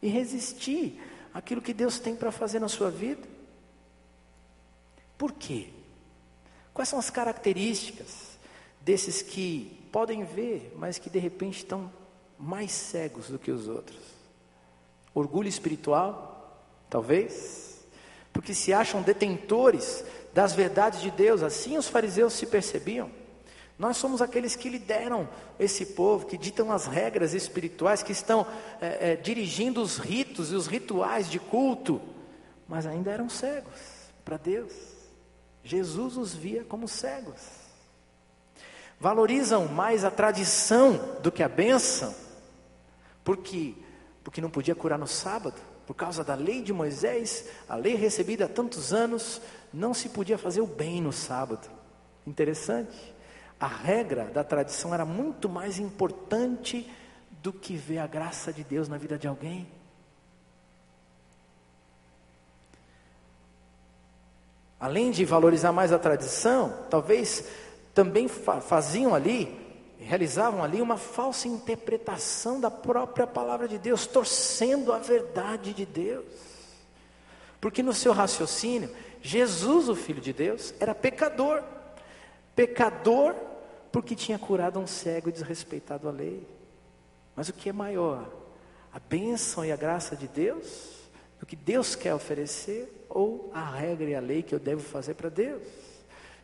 e 0.00 0.08
resistir 0.08 0.98
àquilo 1.34 1.60
que 1.60 1.74
Deus 1.74 2.00
tem 2.00 2.16
para 2.16 2.32
fazer 2.32 2.58
na 2.58 2.68
sua 2.68 2.90
vida. 2.90 3.28
Por 5.18 5.32
quê? 5.32 5.68
Quais 6.72 6.88
são 6.88 6.98
as 6.98 7.10
características 7.10 8.38
desses 8.80 9.20
que 9.20 9.78
podem 9.92 10.24
ver, 10.24 10.72
mas 10.76 10.98
que 10.98 11.10
de 11.10 11.18
repente 11.18 11.58
estão 11.58 11.92
mais 12.38 12.72
cegos 12.72 13.28
do 13.28 13.38
que 13.38 13.50
os 13.50 13.68
outros? 13.68 14.00
Orgulho 15.14 15.48
espiritual, 15.48 16.64
talvez, 16.88 17.84
porque 18.32 18.54
se 18.54 18.72
acham 18.72 19.02
detentores 19.02 20.02
das 20.32 20.54
verdades 20.54 21.02
de 21.02 21.10
Deus, 21.10 21.42
assim 21.42 21.76
os 21.76 21.88
fariseus 21.88 22.32
se 22.32 22.46
percebiam. 22.46 23.10
Nós 23.78 23.96
somos 23.96 24.20
aqueles 24.20 24.56
que 24.56 24.68
lideram 24.68 25.28
esse 25.58 25.86
povo, 25.86 26.26
que 26.26 26.36
ditam 26.36 26.72
as 26.72 26.86
regras 26.86 27.32
espirituais, 27.32 28.02
que 28.02 28.10
estão 28.10 28.44
é, 28.80 29.12
é, 29.12 29.16
dirigindo 29.16 29.80
os 29.80 29.98
ritos 29.98 30.50
e 30.50 30.56
os 30.56 30.66
rituais 30.66 31.30
de 31.30 31.38
culto, 31.38 32.00
mas 32.66 32.86
ainda 32.86 33.12
eram 33.12 33.28
cegos 33.28 33.80
para 34.24 34.36
Deus. 34.36 34.72
Jesus 35.62 36.16
os 36.16 36.34
via 36.34 36.64
como 36.64 36.88
cegos. 36.88 37.40
Valorizam 38.98 39.68
mais 39.68 40.04
a 40.04 40.10
tradição 40.10 41.20
do 41.22 41.30
que 41.30 41.42
a 41.42 41.48
bênção, 41.48 42.12
porque 43.22 43.74
porque 44.24 44.42
não 44.42 44.50
podia 44.50 44.74
curar 44.74 44.98
no 44.98 45.06
sábado, 45.06 45.58
por 45.86 45.94
causa 45.94 46.22
da 46.22 46.34
lei 46.34 46.60
de 46.60 46.70
Moisés, 46.70 47.46
a 47.66 47.76
lei 47.76 47.94
recebida 47.94 48.44
há 48.44 48.48
tantos 48.48 48.92
anos, 48.92 49.40
não 49.72 49.94
se 49.94 50.10
podia 50.10 50.36
fazer 50.36 50.60
o 50.60 50.66
bem 50.66 51.00
no 51.00 51.14
sábado. 51.14 51.66
Interessante 52.26 53.14
a 53.60 53.66
regra 53.66 54.24
da 54.26 54.44
tradição 54.44 54.94
era 54.94 55.04
muito 55.04 55.48
mais 55.48 55.78
importante 55.78 56.88
do 57.42 57.52
que 57.52 57.76
ver 57.76 57.98
a 57.98 58.06
graça 58.06 58.52
de 58.52 58.62
Deus 58.62 58.88
na 58.88 58.96
vida 58.96 59.18
de 59.18 59.26
alguém. 59.26 59.66
Além 64.78 65.10
de 65.10 65.24
valorizar 65.24 65.72
mais 65.72 65.92
a 65.92 65.98
tradição, 65.98 66.86
talvez 66.88 67.44
também 67.92 68.28
faziam 68.28 69.12
ali, 69.12 69.58
realizavam 69.98 70.62
ali 70.62 70.80
uma 70.80 70.96
falsa 70.96 71.48
interpretação 71.48 72.60
da 72.60 72.70
própria 72.70 73.26
palavra 73.26 73.66
de 73.66 73.76
Deus, 73.76 74.06
torcendo 74.06 74.92
a 74.92 74.98
verdade 74.98 75.74
de 75.74 75.84
Deus. 75.84 76.26
Porque 77.60 77.82
no 77.82 77.92
seu 77.92 78.12
raciocínio, 78.12 78.88
Jesus, 79.20 79.88
o 79.88 79.96
Filho 79.96 80.20
de 80.20 80.32
Deus, 80.32 80.72
era 80.78 80.94
pecador. 80.94 81.64
Pecador 82.54 83.34
porque 83.90 84.14
tinha 84.14 84.38
curado 84.38 84.78
um 84.78 84.86
cego 84.86 85.28
e 85.28 85.32
desrespeitado 85.32 86.08
a 86.08 86.12
lei. 86.12 86.46
Mas 87.34 87.48
o 87.48 87.52
que 87.52 87.68
é 87.68 87.72
maior? 87.72 88.28
A 88.92 88.98
bênção 88.98 89.64
e 89.64 89.72
a 89.72 89.76
graça 89.76 90.16
de 90.16 90.26
Deus? 90.26 90.98
O 91.40 91.46
que 91.46 91.56
Deus 91.56 91.94
quer 91.94 92.14
oferecer? 92.14 93.06
Ou 93.08 93.50
a 93.54 93.70
regra 93.70 94.10
e 94.10 94.14
a 94.14 94.20
lei 94.20 94.42
que 94.42 94.54
eu 94.54 94.58
devo 94.58 94.82
fazer 94.82 95.14
para 95.14 95.28
Deus? 95.28 95.62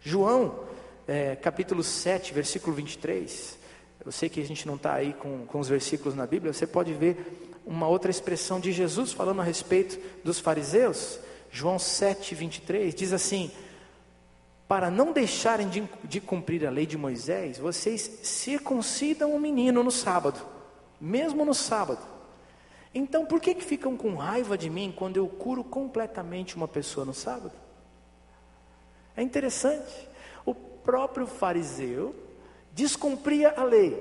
João, 0.01 0.65
é, 1.07 1.37
capítulo 1.37 1.83
7, 1.83 2.33
versículo 2.33 2.75
23. 2.77 3.59
Eu 4.05 4.13
sei 4.13 4.29
que 4.29 4.41
a 4.41 4.45
gente 4.45 4.67
não 4.67 4.77
está 4.77 4.95
aí 4.95 5.15
com, 5.15 5.47
com 5.47 5.59
os 5.59 5.69
versículos 5.69 6.15
na 6.15 6.27
Bíblia, 6.27 6.53
você 6.53 6.67
pode 6.67 6.93
ver 6.93 7.51
uma 7.65 7.89
outra 7.89 8.11
expressão 8.11 8.61
de 8.61 8.71
Jesus 8.71 9.13
falando 9.13 9.41
a 9.41 9.45
respeito 9.45 9.99
dos 10.23 10.39
fariseus. 10.39 11.19
João 11.51 11.79
7, 11.79 12.35
23 12.35 12.95
diz 12.95 13.13
assim: 13.13 13.51
para 14.66 14.90
não 14.90 15.12
deixarem 15.12 15.68
de, 15.68 15.88
de, 16.05 16.20
cumprir 16.20 16.66
a 16.66 16.70
lei 16.70 16.87
de 16.87 16.96
Moisés, 16.96 17.59
vocês 17.59 18.00
circuncidam 18.22 19.35
o 19.35 19.40
menino 19.40 19.83
no 19.83 19.90
sábado, 19.90 20.40
mesmo 21.00 21.44
no 21.44 21.55
sábado. 21.55 22.00
Então, 22.94 23.27
por 23.27 23.40
que, 23.40 23.55
que 23.55 23.64
ficam 23.64 23.96
com 23.96 24.14
raiva 24.14 24.57
de 24.57 24.70
mim 24.70 24.92
quando 24.96 25.16
eu 25.16 25.29
curo 25.29 25.62
completamente 25.62 26.57
uma 26.57 26.68
pessoa 26.68 27.05
no 27.05 27.12
sábado? 27.12 27.53
É 29.16 29.22
interessante. 29.22 30.09
O 30.46 30.55
próprio 30.55 31.27
fariseu 31.27 32.14
descumpria 32.72 33.53
a 33.57 33.64
lei, 33.64 34.00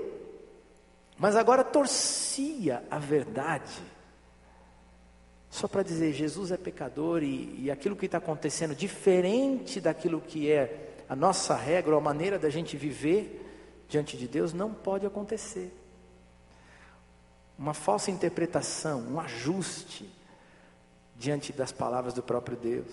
mas 1.18 1.36
agora 1.36 1.64
torcia 1.64 2.84
a 2.90 2.98
verdade 2.98 3.93
só 5.54 5.68
para 5.68 5.84
dizer, 5.84 6.14
Jesus 6.14 6.52
é 6.52 6.58
pecador 6.58 7.22
e, 7.22 7.62
e 7.62 7.70
aquilo 7.70 7.96
que 7.96 8.08
está 8.08 8.18
acontecendo, 8.18 8.74
diferente 8.74 9.80
daquilo 9.80 10.20
que 10.20 10.52
é 10.52 11.04
a 11.08 11.16
nossa 11.16 11.56
regra, 11.56 11.96
a 11.96 12.02
maneira 12.02 12.40
da 12.40 12.50
gente 12.50 12.76
viver 12.76 13.86
diante 13.88 14.18
de 14.18 14.28
Deus, 14.28 14.52
não 14.52 14.74
pode 14.74 15.06
acontecer. 15.06 15.72
Uma 17.56 17.76
falsa 17.76 18.10
interpretação, 18.10 19.00
um 19.02 19.20
ajuste 19.20 20.10
diante 21.16 21.54
das 21.54 21.72
palavras 21.72 22.16
do 22.16 22.24
próprio 22.24 22.58
Deus. 22.58 22.88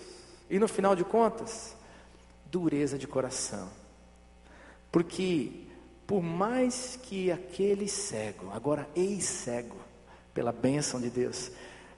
E 0.50 0.58
no 0.58 0.68
final 0.68 0.94
de 0.94 1.02
contas, 1.02 1.74
dureza 2.44 2.98
de 2.98 3.06
coração. 3.06 3.70
Porque, 4.92 5.64
por 6.06 6.22
mais 6.22 6.98
que 7.02 7.32
aquele 7.32 7.88
cego, 7.88 8.50
agora 8.52 8.86
ex-cego, 8.94 9.78
pela 10.34 10.52
bênção 10.52 11.00
de 11.00 11.08
Deus, 11.08 11.50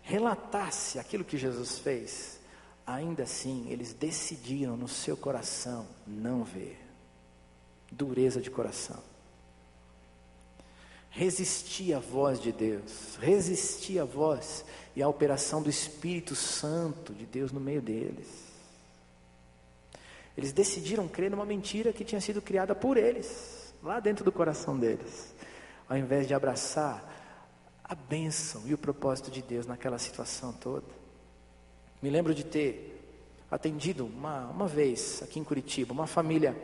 relatasse 0.02 0.98
aquilo 0.98 1.24
que 1.24 1.38
Jesus 1.38 1.78
fez, 1.78 2.40
ainda 2.86 3.22
assim 3.22 3.68
eles 3.70 3.92
decidiram 3.92 4.76
no 4.76 4.88
seu 4.88 5.16
coração 5.16 5.86
não 6.06 6.44
ver. 6.44 6.78
Dureza 7.90 8.40
de 8.40 8.50
coração. 8.50 9.02
Resistir 11.10 11.92
à 11.92 11.98
voz 11.98 12.40
de 12.40 12.50
Deus, 12.50 13.16
resistir 13.20 13.98
à 13.98 14.04
voz 14.04 14.64
e 14.96 15.02
à 15.02 15.08
operação 15.08 15.62
do 15.62 15.68
Espírito 15.68 16.34
Santo 16.34 17.12
de 17.12 17.26
Deus 17.26 17.52
no 17.52 17.60
meio 17.60 17.82
deles. 17.82 18.50
Eles 20.36 20.52
decidiram 20.52 21.06
crer 21.06 21.30
numa 21.30 21.44
mentira 21.44 21.92
que 21.92 22.04
tinha 22.04 22.20
sido 22.20 22.40
criada 22.40 22.74
por 22.74 22.96
eles, 22.96 23.74
lá 23.82 24.00
dentro 24.00 24.24
do 24.24 24.32
coração 24.32 24.78
deles, 24.78 25.34
ao 25.86 25.98
invés 25.98 26.26
de 26.26 26.32
abraçar 26.32 27.21
a 27.92 27.94
bênção 27.94 28.62
e 28.64 28.72
o 28.72 28.78
propósito 28.78 29.30
de 29.30 29.42
Deus 29.42 29.66
naquela 29.66 29.98
situação 29.98 30.50
toda. 30.50 30.86
Me 32.00 32.08
lembro 32.08 32.34
de 32.34 32.42
ter 32.42 32.98
atendido 33.50 34.06
uma, 34.06 34.46
uma 34.46 34.66
vez 34.66 35.22
aqui 35.22 35.38
em 35.38 35.44
Curitiba, 35.44 35.92
uma 35.92 36.06
família 36.06 36.56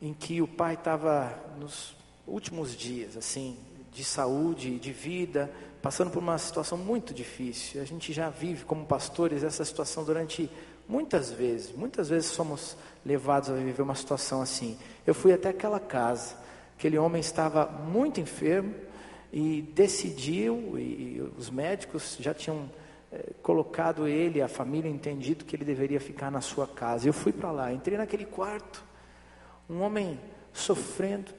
em 0.00 0.14
que 0.14 0.40
o 0.40 0.48
pai 0.48 0.74
estava 0.74 1.38
nos 1.58 1.94
últimos 2.26 2.74
dias, 2.74 3.18
assim, 3.18 3.58
de 3.92 4.02
saúde, 4.02 4.78
de 4.78 4.92
vida, 4.92 5.52
passando 5.82 6.10
por 6.10 6.20
uma 6.20 6.38
situação 6.38 6.78
muito 6.78 7.12
difícil. 7.12 7.82
A 7.82 7.84
gente 7.84 8.14
já 8.14 8.30
vive 8.30 8.64
como 8.64 8.86
pastores 8.86 9.44
essa 9.44 9.64
situação 9.64 10.04
durante 10.04 10.50
Muitas 10.90 11.30
vezes, 11.30 11.70
muitas 11.70 12.08
vezes 12.08 12.32
somos 12.32 12.76
levados 13.06 13.48
a 13.48 13.52
viver 13.52 13.80
uma 13.80 13.94
situação 13.94 14.42
assim. 14.42 14.76
Eu 15.06 15.14
fui 15.14 15.32
até 15.32 15.50
aquela 15.50 15.78
casa, 15.78 16.34
aquele 16.76 16.98
homem 16.98 17.20
estava 17.20 17.64
muito 17.66 18.20
enfermo 18.20 18.74
e 19.32 19.62
decidiu, 19.62 20.78
e, 20.78 21.20
os 21.36 21.50
médicos 21.50 22.16
já 22.20 22.34
tinham 22.34 22.70
é, 23.12 23.32
colocado 23.42 24.06
ele, 24.06 24.42
a 24.42 24.48
família, 24.48 24.88
entendido 24.88 25.44
que 25.44 25.54
ele 25.56 25.64
deveria 25.64 26.00
ficar 26.00 26.30
na 26.30 26.40
sua 26.40 26.66
casa. 26.66 27.08
Eu 27.08 27.12
fui 27.12 27.32
para 27.32 27.50
lá, 27.50 27.72
entrei 27.72 27.96
naquele 27.96 28.24
quarto, 28.24 28.84
um 29.68 29.80
homem 29.80 30.18
sofrendo, 30.52 31.32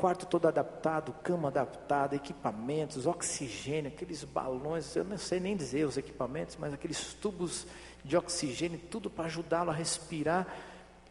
quarto 0.00 0.24
todo 0.24 0.48
adaptado, 0.48 1.12
cama 1.22 1.48
adaptada, 1.48 2.16
equipamentos, 2.16 3.06
oxigênio, 3.06 3.92
aqueles 3.92 4.24
balões, 4.24 4.96
eu 4.96 5.04
não 5.04 5.18
sei 5.18 5.38
nem 5.38 5.54
dizer 5.54 5.84
os 5.84 5.98
equipamentos, 5.98 6.56
mas 6.58 6.72
aqueles 6.72 7.12
tubos 7.12 7.66
de 8.02 8.16
oxigênio, 8.16 8.80
tudo 8.90 9.10
para 9.10 9.26
ajudá-lo 9.26 9.68
a 9.68 9.74
respirar. 9.74 10.46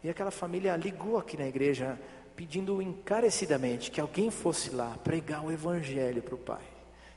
E 0.02 0.10
aquela 0.10 0.32
família 0.32 0.74
ligou 0.74 1.16
aqui 1.18 1.36
na 1.36 1.46
igreja, 1.46 1.96
pedindo 2.40 2.80
encarecidamente 2.80 3.90
que 3.90 4.00
alguém 4.00 4.30
fosse 4.30 4.70
lá 4.70 4.96
pregar 5.04 5.44
o 5.44 5.52
evangelho 5.52 6.22
para 6.22 6.34
o 6.34 6.38
pai, 6.38 6.64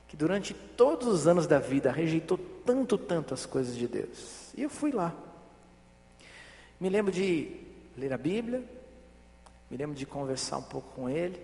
que 0.06 0.18
durante 0.18 0.52
todos 0.52 1.08
os 1.08 1.26
anos 1.26 1.46
da 1.46 1.58
vida 1.58 1.90
rejeitou 1.90 2.36
tanto, 2.36 2.98
tanto 2.98 3.32
as 3.32 3.46
coisas 3.46 3.74
de 3.74 3.88
Deus. 3.88 4.52
E 4.54 4.62
eu 4.62 4.68
fui 4.68 4.92
lá. 4.92 5.14
Me 6.78 6.90
lembro 6.90 7.10
de 7.10 7.56
ler 7.96 8.12
a 8.12 8.18
Bíblia, 8.18 8.62
me 9.70 9.78
lembro 9.78 9.96
de 9.96 10.04
conversar 10.04 10.58
um 10.58 10.62
pouco 10.62 10.94
com 10.94 11.08
ele. 11.08 11.40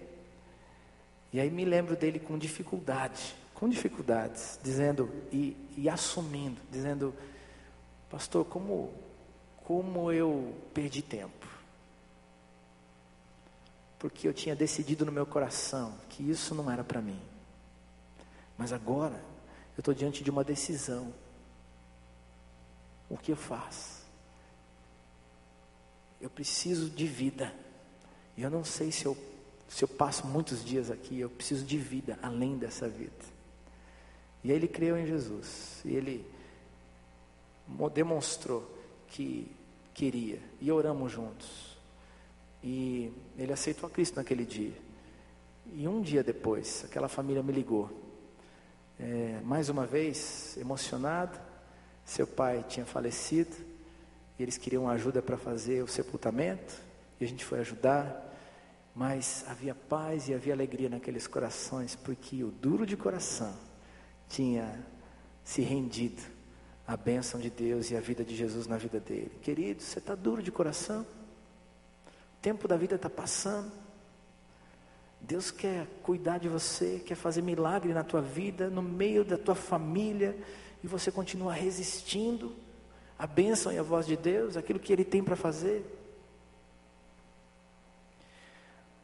E 1.32 1.40
aí 1.40 1.50
me 1.50 1.64
lembro 1.64 1.96
dele 1.96 2.18
com 2.18 2.36
dificuldade, 2.36 3.34
com 3.54 3.66
dificuldades, 3.66 4.60
dizendo 4.62 5.10
e, 5.32 5.56
e 5.74 5.88
assumindo, 5.88 6.60
dizendo, 6.70 7.14
pastor, 8.10 8.44
como, 8.44 8.92
como 9.64 10.12
eu 10.12 10.54
perdi 10.74 11.00
tempo. 11.00 11.39
Porque 14.00 14.26
eu 14.26 14.34
tinha 14.34 14.56
decidido 14.56 15.06
no 15.06 15.12
meu 15.12 15.24
coração 15.24 15.96
que 16.08 16.28
isso 16.28 16.52
não 16.54 16.68
era 16.68 16.82
para 16.82 17.00
mim. 17.00 17.20
Mas 18.58 18.72
agora 18.72 19.22
eu 19.76 19.80
estou 19.80 19.94
diante 19.94 20.24
de 20.24 20.30
uma 20.30 20.42
decisão. 20.42 21.14
O 23.08 23.16
que 23.16 23.30
eu 23.30 23.36
faço? 23.36 24.00
Eu 26.20 26.28
preciso 26.28 26.90
de 26.90 27.06
vida. 27.06 27.54
E 28.36 28.42
eu 28.42 28.50
não 28.50 28.64
sei 28.64 28.90
se 28.90 29.04
eu 29.04 29.16
se 29.70 29.84
eu 29.84 29.88
passo 29.88 30.26
muitos 30.26 30.64
dias 30.64 30.90
aqui, 30.90 31.20
eu 31.20 31.30
preciso 31.30 31.64
de 31.64 31.78
vida 31.78 32.18
além 32.20 32.58
dessa 32.58 32.88
vida. 32.88 33.12
E 34.42 34.50
aí 34.50 34.56
ele 34.56 34.66
creu 34.66 34.98
em 34.98 35.06
Jesus. 35.06 35.80
E 35.84 35.94
ele 35.94 36.26
demonstrou 37.94 38.68
que 39.06 39.48
queria. 39.94 40.40
E 40.60 40.72
oramos 40.72 41.12
juntos. 41.12 41.78
E 42.64 42.89
ele 43.42 43.52
aceitou 43.54 43.88
a 43.88 43.90
Cristo 43.90 44.16
naquele 44.16 44.44
dia. 44.44 44.74
E 45.72 45.88
um 45.88 46.02
dia 46.02 46.22
depois, 46.22 46.84
aquela 46.84 47.08
família 47.08 47.42
me 47.42 47.52
ligou. 47.52 47.90
É, 48.98 49.40
mais 49.42 49.70
uma 49.70 49.86
vez, 49.86 50.56
emocionado. 50.58 51.40
Seu 52.04 52.26
pai 52.26 52.64
tinha 52.68 52.84
falecido. 52.84 53.56
E 54.38 54.42
eles 54.42 54.58
queriam 54.58 54.88
ajuda 54.88 55.22
para 55.22 55.38
fazer 55.38 55.82
o 55.82 55.88
sepultamento. 55.88 56.74
E 57.18 57.24
a 57.24 57.28
gente 57.28 57.42
foi 57.44 57.60
ajudar. 57.60 58.28
Mas 58.94 59.44
havia 59.48 59.74
paz 59.74 60.28
e 60.28 60.34
havia 60.34 60.52
alegria 60.52 60.90
naqueles 60.90 61.26
corações, 61.26 61.96
porque 61.96 62.44
o 62.44 62.50
duro 62.50 62.84
de 62.84 62.96
coração 62.96 63.56
tinha 64.28 64.84
se 65.42 65.62
rendido 65.62 66.20
à 66.86 66.96
bênção 66.96 67.40
de 67.40 67.48
Deus 67.48 67.90
e 67.90 67.96
à 67.96 68.00
vida 68.00 68.22
de 68.22 68.36
Jesus 68.36 68.66
na 68.66 68.76
vida 68.76 69.00
dele. 69.00 69.32
Querido, 69.40 69.80
você 69.82 69.98
está 69.98 70.14
duro 70.14 70.42
de 70.42 70.50
coração? 70.50 71.06
O 72.40 72.42
tempo 72.42 72.66
da 72.66 72.74
vida 72.74 72.94
está 72.94 73.10
passando. 73.10 73.70
Deus 75.20 75.50
quer 75.50 75.86
cuidar 76.02 76.38
de 76.38 76.48
você, 76.48 76.98
quer 77.04 77.14
fazer 77.14 77.42
milagre 77.42 77.92
na 77.92 78.02
tua 78.02 78.22
vida, 78.22 78.70
no 78.70 78.80
meio 78.80 79.26
da 79.26 79.36
tua 79.36 79.54
família, 79.54 80.34
e 80.82 80.86
você 80.86 81.12
continua 81.12 81.52
resistindo 81.52 82.56
à 83.18 83.26
bênção 83.26 83.70
e 83.70 83.78
à 83.78 83.82
voz 83.82 84.06
de 84.06 84.16
Deus, 84.16 84.56
aquilo 84.56 84.80
que 84.80 84.90
Ele 84.90 85.04
tem 85.04 85.22
para 85.22 85.36
fazer. 85.36 85.84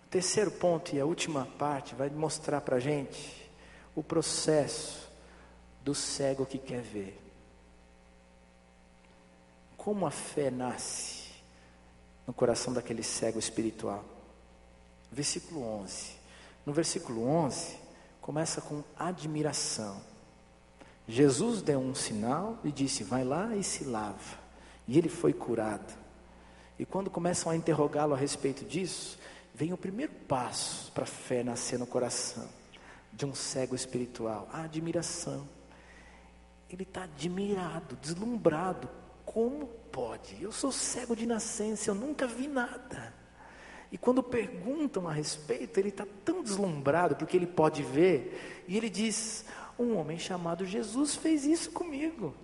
O 0.07 0.09
terceiro 0.09 0.51
ponto 0.51 0.97
e 0.97 0.99
a 0.99 1.05
última 1.05 1.45
parte 1.59 1.95
vai 1.95 2.09
mostrar 2.09 2.63
para 2.63 2.77
a 2.77 2.81
gente 2.81 3.51
o 3.95 4.03
processo 4.03 5.13
do 5.85 5.95
cego 5.95 6.47
que 6.47 6.57
quer 6.57 6.81
ver. 6.81 7.21
Como 9.77 10.07
a 10.07 10.11
fé 10.11 10.51
nasce 10.51 11.26
no 12.27 12.33
coração 12.33 12.73
daquele 12.73 13.03
cego 13.03 13.39
espiritual. 13.39 14.05
Versículo 15.11 15.63
11. 15.63 16.17
No 16.65 16.73
versículo 16.73 17.27
11, 17.27 17.77
começa 18.21 18.61
com 18.61 18.83
admiração. 18.99 20.01
Jesus 21.09 21.63
deu 21.63 21.79
um 21.79 21.95
sinal 21.95 22.59
e 22.65 22.73
disse: 22.73 23.05
Vai 23.05 23.23
lá 23.23 23.55
e 23.55 23.63
se 23.63 23.85
lava. 23.85 24.47
E 24.89 24.99
ele 24.99 25.09
foi 25.09 25.33
curado. 25.33 25.95
E 26.79 26.85
quando 26.85 27.11
começam 27.11 27.51
a 27.51 27.57
interrogá-lo 27.57 28.15
a 28.15 28.17
respeito 28.17 28.65
disso, 28.65 29.19
vem 29.55 29.73
o 29.73 29.79
primeiro 29.79 30.13
passo 30.29 30.91
para 30.93 31.05
a 31.05 31.07
fé 31.07 31.43
nascer 31.43 31.79
no 31.79 31.87
coração 31.87 32.47
de 33.13 33.25
um 33.25 33.35
cego 33.35 33.75
espiritual, 33.75 34.47
a 34.53 34.65
admiração. 34.65 35.49
Ele 36.69 36.83
está 36.83 37.05
admirado, 37.05 37.97
deslumbrado. 37.97 38.89
Como 39.27 39.67
pode? 39.93 40.43
Eu 40.43 40.51
sou 40.51 40.73
cego 40.73 41.15
de 41.15 41.27
nascença, 41.27 41.91
eu 41.91 41.95
nunca 41.95 42.27
vi 42.27 42.49
nada. 42.49 43.13
E 43.93 43.99
quando 43.99 44.23
perguntam 44.23 45.07
a 45.07 45.13
respeito, 45.13 45.79
ele 45.79 45.91
está 45.91 46.07
tão 46.25 46.43
deslumbrado 46.43 47.15
porque 47.17 47.37
ele 47.37 47.47
pode 47.47 47.83
ver, 47.83 48.65
e 48.67 48.79
ele 48.79 48.89
diz: 48.89 49.45
Um 49.79 49.97
homem 49.97 50.19
chamado 50.19 50.65
Jesus 50.65 51.15
fez 51.15 51.45
isso 51.45 51.71
comigo. 51.71 52.35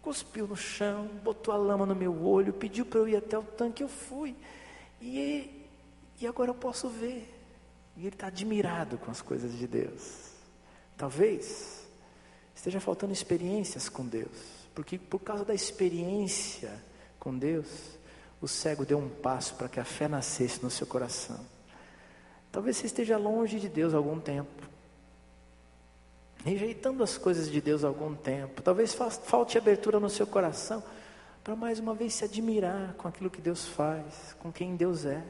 Cuspiu 0.00 0.46
no 0.46 0.56
chão, 0.56 1.08
botou 1.24 1.52
a 1.52 1.56
lama 1.56 1.84
no 1.84 1.96
meu 1.96 2.24
olho, 2.24 2.52
pediu 2.52 2.86
para 2.86 3.00
eu 3.00 3.08
ir 3.08 3.16
até 3.16 3.36
o 3.36 3.42
tanque, 3.42 3.82
eu 3.82 3.88
fui. 3.88 4.36
E 5.00 5.62
e 6.22 6.26
agora 6.26 6.50
eu 6.50 6.54
posso 6.54 6.88
ver. 6.88 7.28
E 7.96 8.02
ele 8.06 8.14
está 8.14 8.28
admirado 8.28 8.96
com 8.96 9.10
as 9.10 9.20
coisas 9.20 9.58
de 9.58 9.66
Deus. 9.66 10.30
Talvez 10.96 11.84
esteja 12.54 12.78
faltando 12.78 13.12
experiências 13.12 13.88
com 13.88 14.06
Deus. 14.06 14.61
Porque 14.74 14.98
por 14.98 15.20
causa 15.20 15.44
da 15.44 15.54
experiência 15.54 16.82
com 17.18 17.36
Deus, 17.36 17.68
o 18.40 18.48
cego 18.48 18.84
deu 18.84 18.98
um 18.98 19.08
passo 19.08 19.54
para 19.54 19.68
que 19.68 19.78
a 19.78 19.84
fé 19.84 20.08
nascesse 20.08 20.62
no 20.62 20.70
seu 20.70 20.86
coração. 20.86 21.38
Talvez 22.50 22.76
você 22.76 22.86
esteja 22.86 23.16
longe 23.16 23.60
de 23.60 23.68
Deus 23.68 23.94
há 23.94 23.96
algum 23.96 24.18
tempo. 24.20 24.70
Rejeitando 26.44 27.02
as 27.02 27.16
coisas 27.16 27.50
de 27.50 27.60
Deus 27.60 27.84
há 27.84 27.88
algum 27.88 28.14
tempo. 28.14 28.60
Talvez 28.62 28.94
falte 28.94 29.56
abertura 29.56 30.00
no 30.00 30.10
seu 30.10 30.26
coração 30.26 30.82
para 31.44 31.56
mais 31.56 31.78
uma 31.78 31.94
vez 31.94 32.14
se 32.14 32.24
admirar 32.24 32.94
com 32.94 33.08
aquilo 33.08 33.30
que 33.30 33.40
Deus 33.40 33.66
faz, 33.66 34.36
com 34.40 34.52
quem 34.52 34.76
Deus 34.76 35.04
é. 35.04 35.22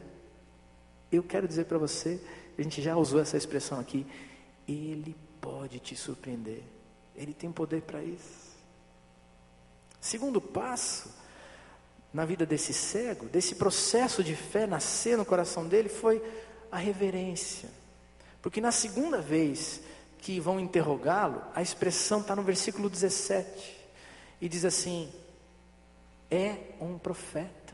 Eu 1.11 1.23
quero 1.23 1.47
dizer 1.47 1.67
para 1.67 1.79
você, 1.79 2.21
a 2.59 2.63
gente 2.63 2.81
já 2.81 2.97
usou 2.97 3.21
essa 3.21 3.37
expressão 3.37 3.79
aqui, 3.79 4.07
ele 4.67 5.15
pode 5.41 5.79
te 5.79 5.95
surpreender. 5.95 6.63
Ele 7.15 7.35
tem 7.35 7.53
poder 7.53 7.83
para 7.83 8.03
isso. 8.03 8.42
Segundo 10.03 10.41
passo 10.41 11.09
na 12.13 12.25
vida 12.25 12.45
desse 12.45 12.75
cego, 12.75 13.27
desse 13.27 13.55
processo 13.55 14.23
de 14.23 14.35
fé 14.35 14.67
nascer 14.67 15.17
no 15.17 15.25
coração 15.25 15.69
dele 15.69 15.89
foi 15.89 16.21
a 16.73 16.77
reverência. 16.77 17.71
Porque 18.43 18.61
na 18.61 18.73
segunda 18.73 19.21
vez 19.21 19.81
que 20.19 20.41
vão 20.41 20.59
interrogá-lo, 20.59 21.41
a 21.55 21.63
expressão 21.63 22.21
está 22.21 22.35
no 22.35 22.43
versículo 22.43 22.91
17 22.91 23.81
e 24.41 24.49
diz 24.49 24.65
assim: 24.65 25.09
é 26.29 26.57
um 26.81 26.99
profeta. 26.99 27.73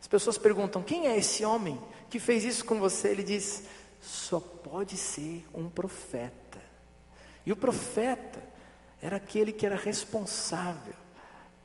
As 0.00 0.08
pessoas 0.08 0.36
perguntam: 0.36 0.82
quem 0.82 1.06
é 1.06 1.16
esse 1.16 1.44
homem 1.44 1.80
que 2.10 2.18
fez 2.18 2.42
isso 2.42 2.64
com 2.64 2.80
você? 2.80 3.10
Ele 3.10 3.22
diz: 3.22 3.62
só 4.02 4.40
pode 4.40 4.96
ser 4.96 5.46
um 5.54 5.70
profeta. 5.70 6.60
E 7.46 7.52
o 7.52 7.56
profeta 7.56 8.57
era 9.00 9.16
aquele 9.16 9.52
que 9.52 9.64
era 9.64 9.76
responsável 9.76 10.94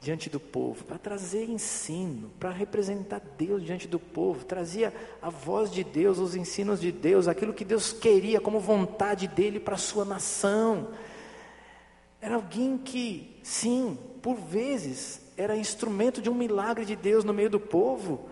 diante 0.03 0.29
do 0.29 0.39
povo, 0.39 0.83
para 0.83 0.97
trazer 0.97 1.49
ensino, 1.49 2.29
para 2.37 2.49
representar 2.49 3.21
Deus 3.37 3.63
diante 3.63 3.87
do 3.87 3.97
povo, 3.97 4.43
trazia 4.43 4.93
a 5.21 5.29
voz 5.29 5.71
de 5.71 5.81
Deus, 5.81 6.19
os 6.19 6.35
ensinos 6.35 6.81
de 6.81 6.91
Deus, 6.91 7.25
aquilo 7.25 7.53
que 7.53 7.63
Deus 7.63 7.93
queria 7.93 8.41
como 8.41 8.59
vontade 8.59 9.29
dele 9.29 9.61
para 9.61 9.75
a 9.75 9.77
sua 9.77 10.03
nação. 10.03 10.89
Era 12.19 12.35
alguém 12.35 12.77
que, 12.77 13.39
sim, 13.41 13.97
por 14.21 14.35
vezes 14.35 15.21
era 15.37 15.55
instrumento 15.55 16.21
de 16.21 16.29
um 16.29 16.35
milagre 16.35 16.83
de 16.83 16.97
Deus 16.97 17.23
no 17.23 17.33
meio 17.33 17.49
do 17.49 17.59
povo. 17.59 18.29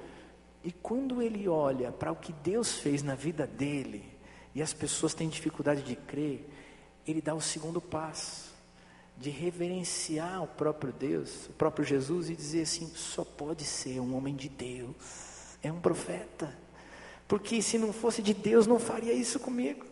E 0.64 0.74
quando 0.74 1.22
ele 1.22 1.47
olha 1.47 1.89
para 1.89 2.12
o 2.12 2.18
que 2.18 2.34
Deus 2.34 2.74
fez 2.74 3.02
na 3.02 3.16
vida 3.16 3.47
dele, 3.47 4.04
e 4.54 4.62
as 4.62 4.74
pessoas 4.74 5.14
têm 5.14 5.30
dificuldade 5.30 5.84
de 5.84 5.95
crer, 5.95 6.45
ele 7.08 7.22
dá 7.22 7.34
o 7.34 7.39
segundo 7.39 7.80
passo. 7.80 8.51
De 9.22 9.30
reverenciar 9.30 10.44
o 10.44 10.48
próprio 10.48 10.92
Deus, 10.92 11.48
o 11.48 11.54
próprio 11.54 11.86
Jesus 11.86 12.30
e 12.30 12.36
dizer 12.36 12.64
assim: 12.64 12.88
só 12.96 13.24
pode 13.24 13.64
ser 13.64 14.00
um 14.00 14.16
homem 14.16 14.36
de 14.36 14.50
Deus, 14.50 14.96
é 15.62 15.72
um 15.72 15.80
profeta. 15.80 16.54
Porque 17.28 17.62
se 17.62 17.78
não 17.78 17.94
fosse 17.94 18.22
de 18.22 18.34
Deus, 18.34 18.68
não 18.68 18.80
faria 18.80 19.14
isso 19.14 19.40
comigo. 19.40 19.86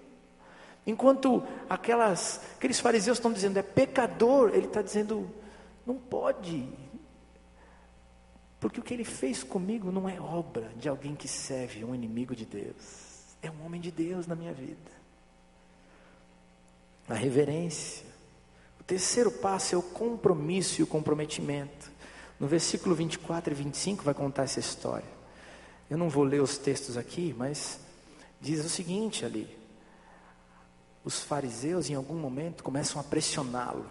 Enquanto 0.85 1.43
aquelas, 1.69 2.41
aqueles 2.57 2.79
fariseus 2.79 3.17
estão 3.17 3.31
dizendo 3.31 3.57
é 3.57 3.61
pecador, 3.61 4.49
ele 4.49 4.65
está 4.65 4.81
dizendo 4.81 5.29
não 5.85 5.95
pode, 5.95 6.67
porque 8.59 8.79
o 8.79 8.83
que 8.83 8.93
ele 8.93 9.05
fez 9.05 9.43
comigo 9.43 9.91
não 9.91 10.09
é 10.09 10.19
obra 10.19 10.69
de 10.75 10.89
alguém 10.89 11.15
que 11.15 11.27
serve 11.27 11.83
um 11.85 11.95
inimigo 11.95 12.35
de 12.35 12.45
Deus, 12.45 13.35
é 13.41 13.49
um 13.49 13.65
homem 13.65 13.79
de 13.79 13.91
Deus 13.91 14.27
na 14.27 14.35
minha 14.35 14.53
vida. 14.53 14.99
A 17.07 17.13
reverência. 17.13 18.08
Terceiro 18.89 19.29
passo 19.29 19.75
é 19.75 19.77
o 19.77 19.83
compromisso 19.83 20.81
e 20.81 20.83
o 20.83 20.87
comprometimento. 20.87 21.91
No 22.39 22.47
versículo 22.47 22.95
24 22.95 23.53
e 23.53 23.55
25 23.55 24.03
vai 24.03 24.15
contar 24.15 24.45
essa 24.45 24.59
história. 24.59 25.05
Eu 25.87 25.95
não 25.95 26.09
vou 26.09 26.23
ler 26.23 26.41
os 26.41 26.57
textos 26.57 26.97
aqui, 26.97 27.35
mas 27.37 27.79
diz 28.41 28.65
o 28.65 28.67
seguinte 28.67 29.23
ali: 29.23 29.47
os 31.05 31.21
fariseus 31.21 31.87
em 31.87 31.93
algum 31.93 32.15
momento 32.15 32.63
começam 32.63 32.99
a 32.99 33.03
pressioná-lo 33.03 33.85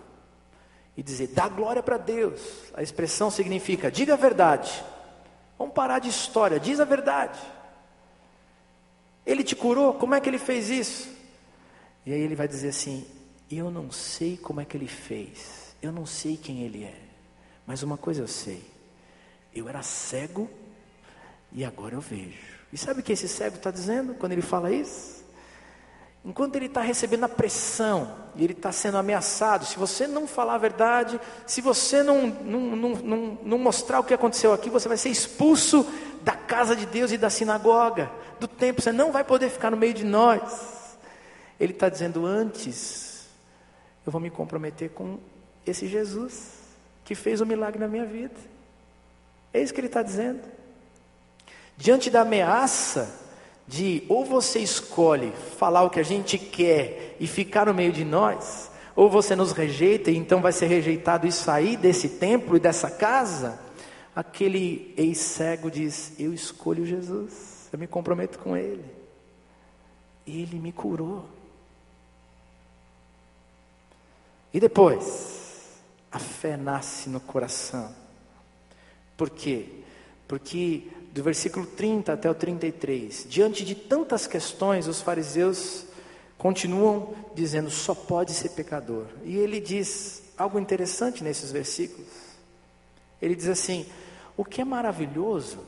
e 0.96 1.02
dizer: 1.02 1.28
dá 1.28 1.48
glória 1.48 1.80
para 1.82 1.96
Deus. 1.96 2.40
A 2.74 2.82
expressão 2.82 3.30
significa: 3.30 3.92
diga 3.92 4.14
a 4.14 4.16
verdade. 4.16 4.84
Vamos 5.56 5.74
parar 5.74 6.00
de 6.00 6.08
história, 6.08 6.58
diz 6.58 6.80
a 6.80 6.84
verdade. 6.84 7.38
Ele 9.24 9.44
te 9.44 9.54
curou, 9.54 9.94
como 9.94 10.16
é 10.16 10.20
que 10.20 10.28
ele 10.28 10.38
fez 10.38 10.68
isso? 10.68 11.08
E 12.04 12.12
aí 12.12 12.20
ele 12.20 12.34
vai 12.34 12.48
dizer 12.48 12.70
assim: 12.70 13.06
eu 13.50 13.70
não 13.70 13.90
sei 13.90 14.36
como 14.36 14.60
é 14.60 14.64
que 14.64 14.76
ele 14.76 14.88
fez, 14.88 15.74
eu 15.80 15.90
não 15.90 16.04
sei 16.04 16.36
quem 16.36 16.62
ele 16.62 16.84
é, 16.84 17.00
mas 17.66 17.82
uma 17.82 17.96
coisa 17.96 18.22
eu 18.22 18.28
sei: 18.28 18.62
eu 19.54 19.68
era 19.68 19.82
cego 19.82 20.48
e 21.52 21.64
agora 21.64 21.94
eu 21.94 22.00
vejo. 22.00 22.58
E 22.72 22.76
sabe 22.76 23.00
o 23.00 23.02
que 23.02 23.12
esse 23.12 23.28
cego 23.28 23.56
está 23.56 23.70
dizendo 23.70 24.14
quando 24.14 24.32
ele 24.32 24.42
fala 24.42 24.70
isso? 24.70 25.18
Enquanto 26.24 26.56
ele 26.56 26.66
está 26.66 26.82
recebendo 26.82 27.24
a 27.24 27.28
pressão 27.28 28.14
e 28.34 28.44
ele 28.44 28.52
está 28.52 28.70
sendo 28.70 28.98
ameaçado, 28.98 29.64
se 29.64 29.78
você 29.78 30.06
não 30.06 30.26
falar 30.26 30.56
a 30.56 30.58
verdade, 30.58 31.18
se 31.46 31.60
você 31.60 32.02
não, 32.02 32.26
não, 32.26 32.60
não, 32.60 32.90
não, 32.90 33.38
não 33.42 33.58
mostrar 33.58 34.00
o 34.00 34.04
que 34.04 34.12
aconteceu 34.12 34.52
aqui, 34.52 34.68
você 34.68 34.88
vai 34.88 34.98
ser 34.98 35.08
expulso 35.08 35.86
da 36.22 36.32
casa 36.32 36.76
de 36.76 36.84
Deus 36.84 37.12
e 37.12 37.16
da 37.16 37.30
sinagoga, 37.30 38.10
do 38.38 38.46
templo, 38.46 38.82
você 38.82 38.92
não 38.92 39.10
vai 39.10 39.24
poder 39.24 39.48
ficar 39.48 39.70
no 39.70 39.76
meio 39.76 39.94
de 39.94 40.04
nós. 40.04 40.98
Ele 41.58 41.72
está 41.72 41.88
dizendo: 41.88 42.26
antes, 42.26 43.07
eu 44.04 44.12
vou 44.12 44.20
me 44.20 44.30
comprometer 44.30 44.90
com 44.90 45.18
esse 45.66 45.86
Jesus 45.86 46.58
que 47.04 47.14
fez 47.14 47.40
o 47.40 47.44
um 47.44 47.46
milagre 47.46 47.78
na 47.78 47.88
minha 47.88 48.04
vida. 48.04 48.34
É 49.52 49.60
isso 49.60 49.72
que 49.72 49.80
ele 49.80 49.86
está 49.86 50.02
dizendo. 50.02 50.40
Diante 51.76 52.10
da 52.10 52.22
ameaça, 52.22 53.28
de 53.66 54.02
ou 54.08 54.24
você 54.24 54.58
escolhe 54.58 55.32
falar 55.58 55.82
o 55.84 55.90
que 55.90 56.00
a 56.00 56.04
gente 56.04 56.38
quer 56.38 57.16
e 57.20 57.26
ficar 57.26 57.66
no 57.66 57.74
meio 57.74 57.92
de 57.92 58.04
nós, 58.04 58.70
ou 58.96 59.08
você 59.08 59.36
nos 59.36 59.52
rejeita 59.52 60.10
e 60.10 60.16
então 60.16 60.40
vai 60.40 60.52
ser 60.52 60.66
rejeitado 60.66 61.26
e 61.26 61.32
sair 61.32 61.76
desse 61.76 62.08
templo 62.08 62.56
e 62.56 62.60
dessa 62.60 62.90
casa, 62.90 63.60
aquele 64.16 64.92
ex-cego 64.96 65.70
diz: 65.70 66.12
Eu 66.18 66.34
escolho 66.34 66.84
Jesus, 66.84 67.68
eu 67.72 67.78
me 67.78 67.86
comprometo 67.86 68.38
com 68.38 68.56
Ele. 68.56 68.84
Ele 70.26 70.58
me 70.58 70.72
curou. 70.72 71.24
E 74.52 74.58
depois, 74.60 75.38
a 76.10 76.18
fé 76.18 76.56
nasce 76.56 77.08
no 77.08 77.20
coração. 77.20 77.94
Por 79.16 79.30
quê? 79.30 79.66
Porque 80.26 80.88
do 81.12 81.22
versículo 81.22 81.66
30 81.66 82.12
até 82.12 82.30
o 82.30 82.34
33, 82.34 83.26
diante 83.28 83.64
de 83.64 83.74
tantas 83.74 84.26
questões, 84.26 84.86
os 84.86 85.02
fariseus 85.02 85.86
continuam 86.36 87.14
dizendo 87.34 87.70
só 87.70 87.94
pode 87.94 88.32
ser 88.32 88.50
pecador. 88.50 89.06
E 89.24 89.36
ele 89.36 89.60
diz 89.60 90.22
algo 90.36 90.58
interessante 90.58 91.24
nesses 91.24 91.50
versículos. 91.50 92.08
Ele 93.20 93.34
diz 93.34 93.48
assim: 93.48 93.86
o 94.36 94.44
que 94.44 94.60
é 94.60 94.64
maravilhoso 94.64 95.58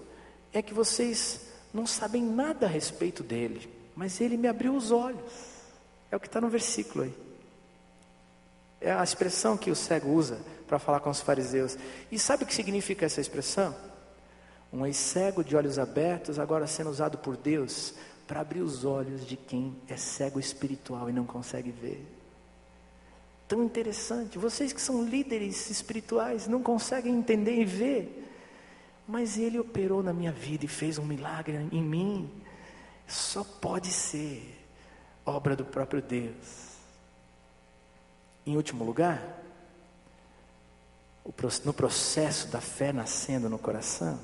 é 0.52 0.62
que 0.62 0.72
vocês 0.72 1.48
não 1.74 1.86
sabem 1.86 2.22
nada 2.22 2.66
a 2.66 2.68
respeito 2.68 3.22
dele, 3.22 3.68
mas 3.96 4.20
ele 4.20 4.36
me 4.36 4.48
abriu 4.48 4.74
os 4.74 4.90
olhos. 4.90 5.32
É 6.10 6.16
o 6.16 6.20
que 6.20 6.26
está 6.26 6.40
no 6.40 6.48
versículo 6.48 7.04
aí. 7.04 7.29
É 8.80 8.92
a 8.92 9.04
expressão 9.04 9.56
que 9.56 9.70
o 9.70 9.76
cego 9.76 10.10
usa 10.10 10.38
para 10.66 10.78
falar 10.78 11.00
com 11.00 11.10
os 11.10 11.20
fariseus. 11.20 11.76
E 12.10 12.18
sabe 12.18 12.44
o 12.44 12.46
que 12.46 12.54
significa 12.54 13.04
essa 13.04 13.20
expressão? 13.20 13.74
Um 14.72 14.86
ex-cego 14.86 15.42
de 15.42 15.56
olhos 15.56 15.78
abertos, 15.78 16.38
agora 16.38 16.66
sendo 16.66 16.90
usado 16.90 17.18
por 17.18 17.36
Deus 17.36 17.94
para 18.26 18.40
abrir 18.40 18.60
os 18.60 18.84
olhos 18.84 19.26
de 19.26 19.36
quem 19.36 19.76
é 19.88 19.96
cego 19.96 20.38
espiritual 20.38 21.10
e 21.10 21.12
não 21.12 21.24
consegue 21.24 21.72
ver. 21.72 22.06
Tão 23.48 23.64
interessante. 23.64 24.38
Vocês 24.38 24.72
que 24.72 24.80
são 24.80 25.02
líderes 25.04 25.68
espirituais 25.68 26.46
não 26.46 26.62
conseguem 26.62 27.12
entender 27.12 27.60
e 27.60 27.64
ver. 27.64 28.28
Mas 29.08 29.36
Ele 29.36 29.58
operou 29.58 30.04
na 30.04 30.12
minha 30.12 30.30
vida 30.30 30.64
e 30.64 30.68
fez 30.68 30.96
um 30.98 31.04
milagre 31.04 31.68
em 31.72 31.82
mim. 31.82 32.30
Só 33.08 33.42
pode 33.42 33.88
ser 33.88 34.56
obra 35.26 35.56
do 35.56 35.64
próprio 35.64 36.00
Deus. 36.00 36.69
Em 38.50 38.56
último 38.56 38.82
lugar, 38.82 39.22
no 41.64 41.72
processo 41.72 42.48
da 42.48 42.60
fé 42.60 42.92
nascendo 42.92 43.48
no 43.48 43.60
coração, 43.60 44.18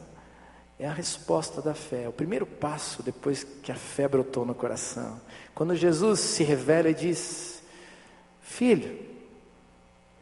é 0.81 0.89
a 0.89 0.93
resposta 0.93 1.63
da 1.63 1.75
fé, 1.75 2.03
é 2.03 2.09
o 2.09 2.13
primeiro 2.13 2.45
passo 2.45 3.05
depois 3.05 3.45
que 3.45 3.71
a 3.71 3.77
fé 3.77 4.09
brotou 4.09 4.45
no 4.45 4.53
coração. 4.53 5.21
Quando 5.55 5.77
Jesus 5.77 6.19
se 6.19 6.43
revela 6.43 6.89
e 6.89 6.95
diz: 6.95 7.63
Filho, 8.41 8.99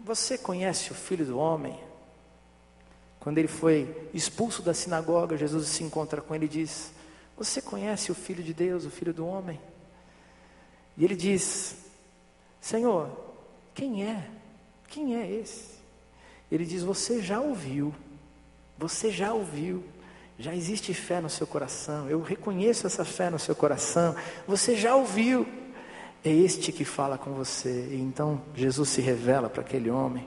você 0.00 0.36
conhece 0.36 0.92
o 0.92 0.94
filho 0.94 1.24
do 1.24 1.38
homem? 1.38 1.80
Quando 3.20 3.38
ele 3.38 3.48
foi 3.48 4.11
expulso 4.12 4.61
da 4.61 4.74
sinagoga, 4.74 5.38
Jesus 5.38 5.66
se 5.68 5.82
encontra 5.82 6.20
com 6.20 6.34
ele 6.34 6.44
e 6.44 6.48
diz: 6.48 6.92
Você 7.38 7.62
conhece 7.62 8.12
o 8.12 8.14
filho 8.14 8.44
de 8.44 8.52
Deus, 8.52 8.84
o 8.84 8.90
filho 8.90 9.14
do 9.14 9.26
homem? 9.26 9.59
E 10.94 11.07
ele 11.07 11.16
diz: 11.16 11.76
Senhor, 12.61 13.24
quem 13.75 14.05
é? 14.05 14.31
Quem 14.89 15.16
é 15.16 15.31
esse? 15.31 15.75
Ele 16.51 16.64
diz: 16.64 16.83
Você 16.83 17.20
já 17.20 17.41
ouviu, 17.41 17.95
você 18.79 19.11
já 19.11 19.33
ouviu. 19.33 19.85
Já 20.37 20.53
existe 20.53 20.93
fé 20.93 21.20
no 21.20 21.31
seu 21.31 21.47
coração, 21.47 22.11
eu 22.11 22.20
reconheço 22.20 22.89
essa 22.89 23.05
fé 23.05 23.31
no 23.31 23.39
seu 23.39 23.55
coração, 23.55 24.16
você 24.49 24.75
já 24.75 24.97
ouviu, 24.97 25.47
é 26.25 26.29
este 26.29 26.72
que 26.72 26.85
fala 26.85 27.16
com 27.16 27.35
você. 27.35 27.89
E 27.93 28.01
então 28.01 28.43
Jesus 28.53 28.89
se 28.89 29.01
revela 29.01 29.49
para 29.49 29.61
aquele 29.61 29.91
homem 29.91 30.27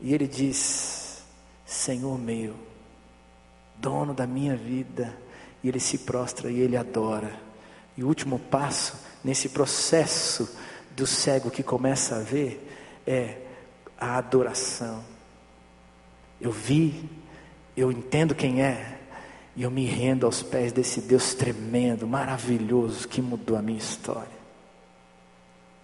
e 0.00 0.14
ele 0.14 0.28
diz: 0.28 1.24
Senhor 1.66 2.16
meu, 2.18 2.54
dono 3.76 4.14
da 4.14 4.26
minha 4.26 4.54
vida, 4.56 5.16
e 5.62 5.68
ele 5.68 5.80
se 5.80 5.98
prostra 5.98 6.50
e 6.50 6.60
ele 6.60 6.76
adora. 6.76 7.34
E 7.96 8.04
o 8.04 8.06
último 8.06 8.38
passo 8.38 8.96
nesse 9.24 9.48
processo 9.48 10.48
do 10.96 11.06
cego 11.06 11.50
que 11.50 11.62
começa 11.62 12.16
a 12.16 12.20
ver 12.20 13.02
é 13.06 13.38
a 13.98 14.16
adoração. 14.16 15.04
Eu 16.40 16.50
vi 16.50 17.08
eu 17.76 17.90
entendo 17.90 18.34
quem 18.34 18.62
é, 18.62 18.98
e 19.56 19.62
eu 19.62 19.70
me 19.70 19.84
rendo 19.84 20.26
aos 20.26 20.42
pés 20.42 20.72
desse 20.72 21.00
Deus 21.00 21.34
tremendo, 21.34 22.06
maravilhoso, 22.06 23.08
que 23.08 23.20
mudou 23.20 23.56
a 23.56 23.62
minha 23.62 23.78
história. 23.78 24.44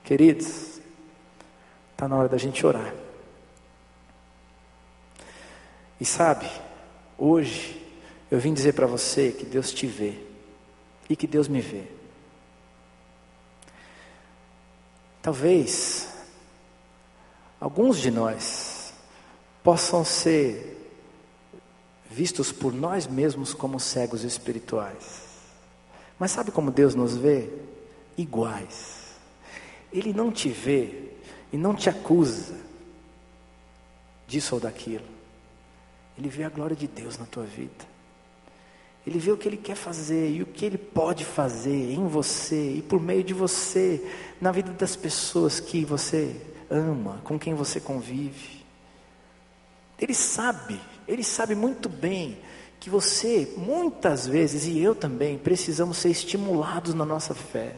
Queridos, 0.04 0.80
está 1.92 2.08
na 2.08 2.16
hora 2.16 2.28
da 2.28 2.38
gente 2.38 2.64
orar. 2.64 2.92
E 6.00 6.04
sabe, 6.04 6.48
hoje 7.18 7.80
eu 8.30 8.38
vim 8.38 8.54
dizer 8.54 8.72
para 8.72 8.86
você 8.86 9.32
que 9.32 9.44
Deus 9.44 9.72
te 9.72 9.86
vê 9.86 10.14
e 11.08 11.16
que 11.16 11.26
Deus 11.26 11.48
me 11.48 11.60
vê. 11.60 11.84
Talvez 15.22 16.08
alguns 17.60 17.98
de 17.98 18.10
nós 18.10 18.94
possam 19.62 20.04
ser 20.04 20.78
vistos 22.10 22.50
por 22.50 22.72
nós 22.72 23.06
mesmos 23.06 23.54
como 23.54 23.78
cegos 23.78 24.24
espirituais. 24.24 25.28
Mas 26.18 26.32
sabe 26.32 26.50
como 26.50 26.70
Deus 26.70 26.94
nos 26.94 27.16
vê? 27.16 27.48
Iguais. 28.16 29.16
Ele 29.92 30.12
não 30.12 30.30
te 30.32 30.48
vê 30.48 31.10
e 31.52 31.56
não 31.56 31.74
te 31.74 31.88
acusa 31.88 32.58
disso 34.26 34.54
ou 34.54 34.60
daquilo. 34.60 35.06
Ele 36.16 36.28
vê 36.28 36.44
a 36.44 36.50
glória 36.50 36.76
de 36.76 36.86
Deus 36.86 37.18
na 37.18 37.26
tua 37.26 37.44
vida. 37.44 37.90
Ele 39.06 39.18
vê 39.18 39.32
o 39.32 39.36
que 39.36 39.48
Ele 39.48 39.56
quer 39.56 39.76
fazer 39.76 40.30
e 40.30 40.42
o 40.42 40.46
que 40.46 40.64
Ele 40.64 40.78
pode 40.78 41.24
fazer 41.24 41.92
em 41.92 42.06
você 42.06 42.74
e 42.74 42.82
por 42.82 43.00
meio 43.00 43.24
de 43.24 43.32
você, 43.32 44.04
na 44.40 44.52
vida 44.52 44.72
das 44.72 44.94
pessoas 44.94 45.58
que 45.58 45.84
você 45.84 46.36
ama, 46.68 47.20
com 47.24 47.38
quem 47.38 47.54
você 47.54 47.80
convive. 47.80 48.60
Ele 49.98 50.14
sabe, 50.14 50.80
ele 51.08 51.22
sabe 51.22 51.54
muito 51.54 51.88
bem 51.88 52.38
que 52.78 52.88
você, 52.88 53.52
muitas 53.58 54.26
vezes, 54.26 54.64
e 54.64 54.78
eu 54.78 54.94
também, 54.94 55.36
precisamos 55.36 55.98
ser 55.98 56.08
estimulados 56.08 56.94
na 56.94 57.04
nossa 57.04 57.34
fé. 57.34 57.76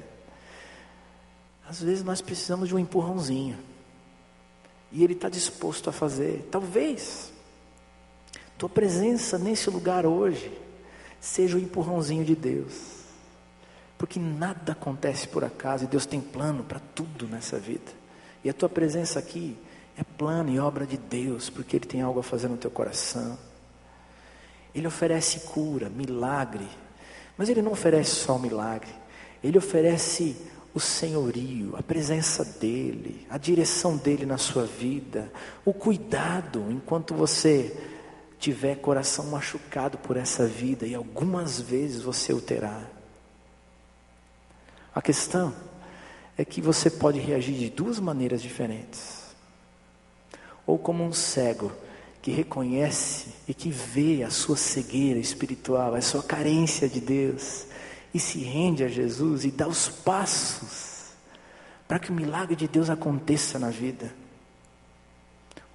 Às 1.69 1.83
vezes 1.83 2.05
nós 2.05 2.21
precisamos 2.21 2.69
de 2.69 2.75
um 2.75 2.79
empurrãozinho. 2.79 3.59
E 4.93 5.03
Ele 5.03 5.15
está 5.15 5.29
disposto 5.29 5.89
a 5.89 5.93
fazer. 5.93 6.47
Talvez 6.51 7.33
tua 8.57 8.69
presença 8.69 9.39
nesse 9.39 9.71
lugar 9.71 10.07
hoje 10.07 10.53
seja 11.23 11.57
o 11.57 11.61
empurrãozinho 11.61 12.25
de 12.25 12.35
Deus. 12.35 12.75
Porque 13.97 14.19
nada 14.19 14.73
acontece 14.73 15.29
por 15.29 15.45
acaso 15.45 15.85
e 15.85 15.87
Deus 15.87 16.05
tem 16.05 16.21
plano 16.21 16.65
para 16.65 16.81
tudo 16.81 17.29
nessa 17.29 17.61
vida. 17.61 17.93
E 18.43 18.51
a 18.51 18.53
tua 18.53 18.69
presença 18.69 19.21
aqui 19.21 19.57
é 19.97 20.03
plano 20.03 20.51
e 20.51 20.59
obra 20.59 20.85
de 20.85 20.97
Deus, 20.97 21.49
porque 21.49 21.77
Ele 21.77 21.87
tem 21.87 22.03
algo 22.03 22.19
a 22.19 22.25
fazer 22.25 22.49
no 22.49 22.57
teu 22.57 22.73
coração. 22.73 23.39
Ele 24.75 24.89
oferece 24.89 25.41
cura, 25.41 25.89
milagre, 25.89 26.67
mas 27.39 27.49
Ele 27.49 27.63
não 27.63 27.71
oferece 27.71 28.17
só 28.17 28.35
o 28.35 28.41
milagre, 28.41 28.91
Ele 29.45 29.59
oferece 29.59 30.37
o 30.75 30.81
senhorio, 30.81 31.77
a 31.77 31.83
presença 31.83 32.45
dEle, 32.45 33.25
a 33.31 33.39
direção 33.39 33.97
dEle 33.97 34.27
na 34.27 34.39
sua 34.39 34.65
vida, 34.65 35.31
o 35.65 35.73
cuidado 35.73 36.67
enquanto 36.71 37.15
você 37.15 37.92
tiver 38.43 38.75
coração 38.75 39.27
machucado 39.27 39.97
por 39.99 40.17
essa 40.17 40.49
vida, 40.49 40.85
e 40.85 40.97
algumas 40.97 41.61
vezes 41.61 42.03
você 42.03 42.33
o 42.33 42.41
terá. 42.41 42.83
A 44.93 45.01
questão 45.01 45.55
é 46.37 46.45
que 46.45 46.61
você 46.61 46.91
pode 46.91 47.21
reagir 47.21 47.55
de 47.55 47.71
duas 47.71 48.01
maneiras 48.01 48.43
diferentes. 48.43 49.23
Ou 50.67 50.77
como 50.77 51.05
um 51.05 51.13
cego 51.13 51.71
que 52.21 52.33
reconhece 52.33 53.29
e 53.47 53.55
que 53.55 53.71
vê 53.71 54.25
a 54.25 54.31
sua 54.31 54.57
cegueira 54.57 55.21
espiritual, 55.21 55.95
a 55.95 56.03
sua 56.03 56.23
carência 56.25 56.89
de 56.89 57.01
Deus, 57.01 57.67
e 58.13 58.19
se 58.19 58.41
rende 58.41 58.83
a 58.83 58.89
Jesus 58.89 59.45
e 59.45 59.53
dá 59.53 59.69
os 59.69 59.89
passos 59.89 61.13
para 61.87 62.01
que 62.01 62.11
o 62.11 62.15
milagre 62.15 62.57
de 62.57 62.67
Deus 62.67 62.91
aconteça 62.91 63.57
na 63.57 63.71
vida. 63.71 64.13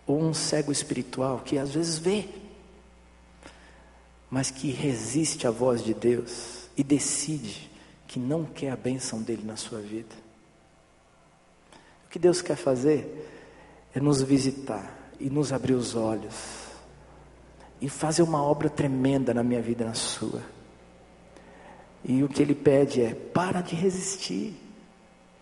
Ou 0.06 0.22
um 0.22 0.34
cego 0.34 0.70
espiritual 0.70 1.44
que 1.46 1.58
às 1.58 1.74
vezes 1.74 1.98
vê, 1.98 2.28
mas 4.30 4.52
que 4.52 4.72
resiste 4.72 5.48
à 5.48 5.52
voz 5.52 5.84
de 5.84 5.94
Deus 5.94 6.70
e 6.76 6.84
decide 6.84 7.70
que 8.08 8.20
não 8.20 8.46
quer 8.46 8.72
a 8.72 8.76
bênção 8.76 9.22
dele 9.22 9.44
na 9.46 9.56
sua 9.56 9.80
vida. 9.80 10.16
O 12.06 12.10
que 12.10 12.20
Deus 12.20 12.42
quer 12.42 12.56
fazer 12.56 13.30
é 13.94 14.00
nos 14.00 14.22
visitar 14.22 15.12
e 15.20 15.30
nos 15.30 15.52
abrir 15.52 15.74
os 15.74 15.96
olhos 15.96 16.68
e 17.80 17.90
fazer 17.90 18.22
uma 18.22 18.42
obra 18.42 18.70
tremenda 18.70 19.34
na 19.34 19.44
minha 19.44 19.62
vida 19.62 19.84
e 19.84 19.88
na 19.88 19.94
sua. 19.94 20.42
E 22.04 22.24
o 22.24 22.30
que 22.30 22.42
ele 22.42 22.56
pede 22.56 23.02
é: 23.02 23.14
para 23.14 23.62
de 23.62 23.76
resistir, 23.76 24.56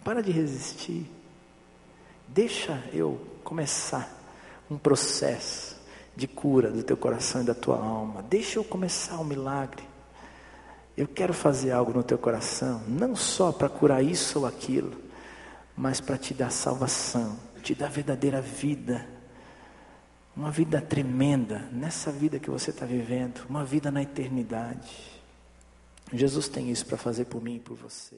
para 0.04 0.22
de 0.22 0.32
resistir, 0.32 1.10
deixa 2.28 2.84
eu 2.94 3.20
começar 3.44 4.12
um 4.70 4.78
processo 4.78 5.75
de 6.16 6.28
cura 6.28 6.72
do 6.72 6.84
teu 6.84 6.96
coração 6.96 7.42
e 7.42 7.46
da 7.46 7.54
tua 7.54 7.78
alma, 7.78 8.24
deixa 8.24 8.60
eu 8.60 8.64
começar 8.64 9.20
um 9.20 9.26
milagre. 9.26 9.84
Eu 10.96 11.08
quero 11.08 11.34
fazer 11.34 11.72
algo 11.72 11.92
no 11.94 12.04
teu 12.04 12.18
coração, 12.18 12.82
não 12.88 13.16
só 13.16 13.52
para 13.52 13.68
curar 13.68 14.04
isso 14.04 14.40
ou 14.40 14.46
aquilo, 14.46 14.94
mas 15.76 16.00
para 16.00 16.18
te 16.18 16.34
dar 16.34 16.52
salvação, 16.52 17.38
te 17.62 17.76
dar 17.76 17.90
verdadeira 17.90 18.42
vida 18.42 19.06
uma 20.36 20.52
vida 20.52 20.82
tremenda 20.82 21.60
nessa 21.72 22.12
vida 22.12 22.40
que 22.40 22.50
você 22.50 22.72
está 22.72 22.86
vivendo, 22.86 23.46
uma 23.48 23.64
vida 23.64 23.90
na 23.90 24.02
eternidade. 24.02 25.22
Jesus 26.12 26.50
tem 26.50 26.70
isso 26.70 26.86
para 26.86 26.98
fazer 26.98 27.26
por 27.26 27.42
mim 27.42 27.56
e 27.56 27.60
por 27.60 27.78
você. 27.78 28.14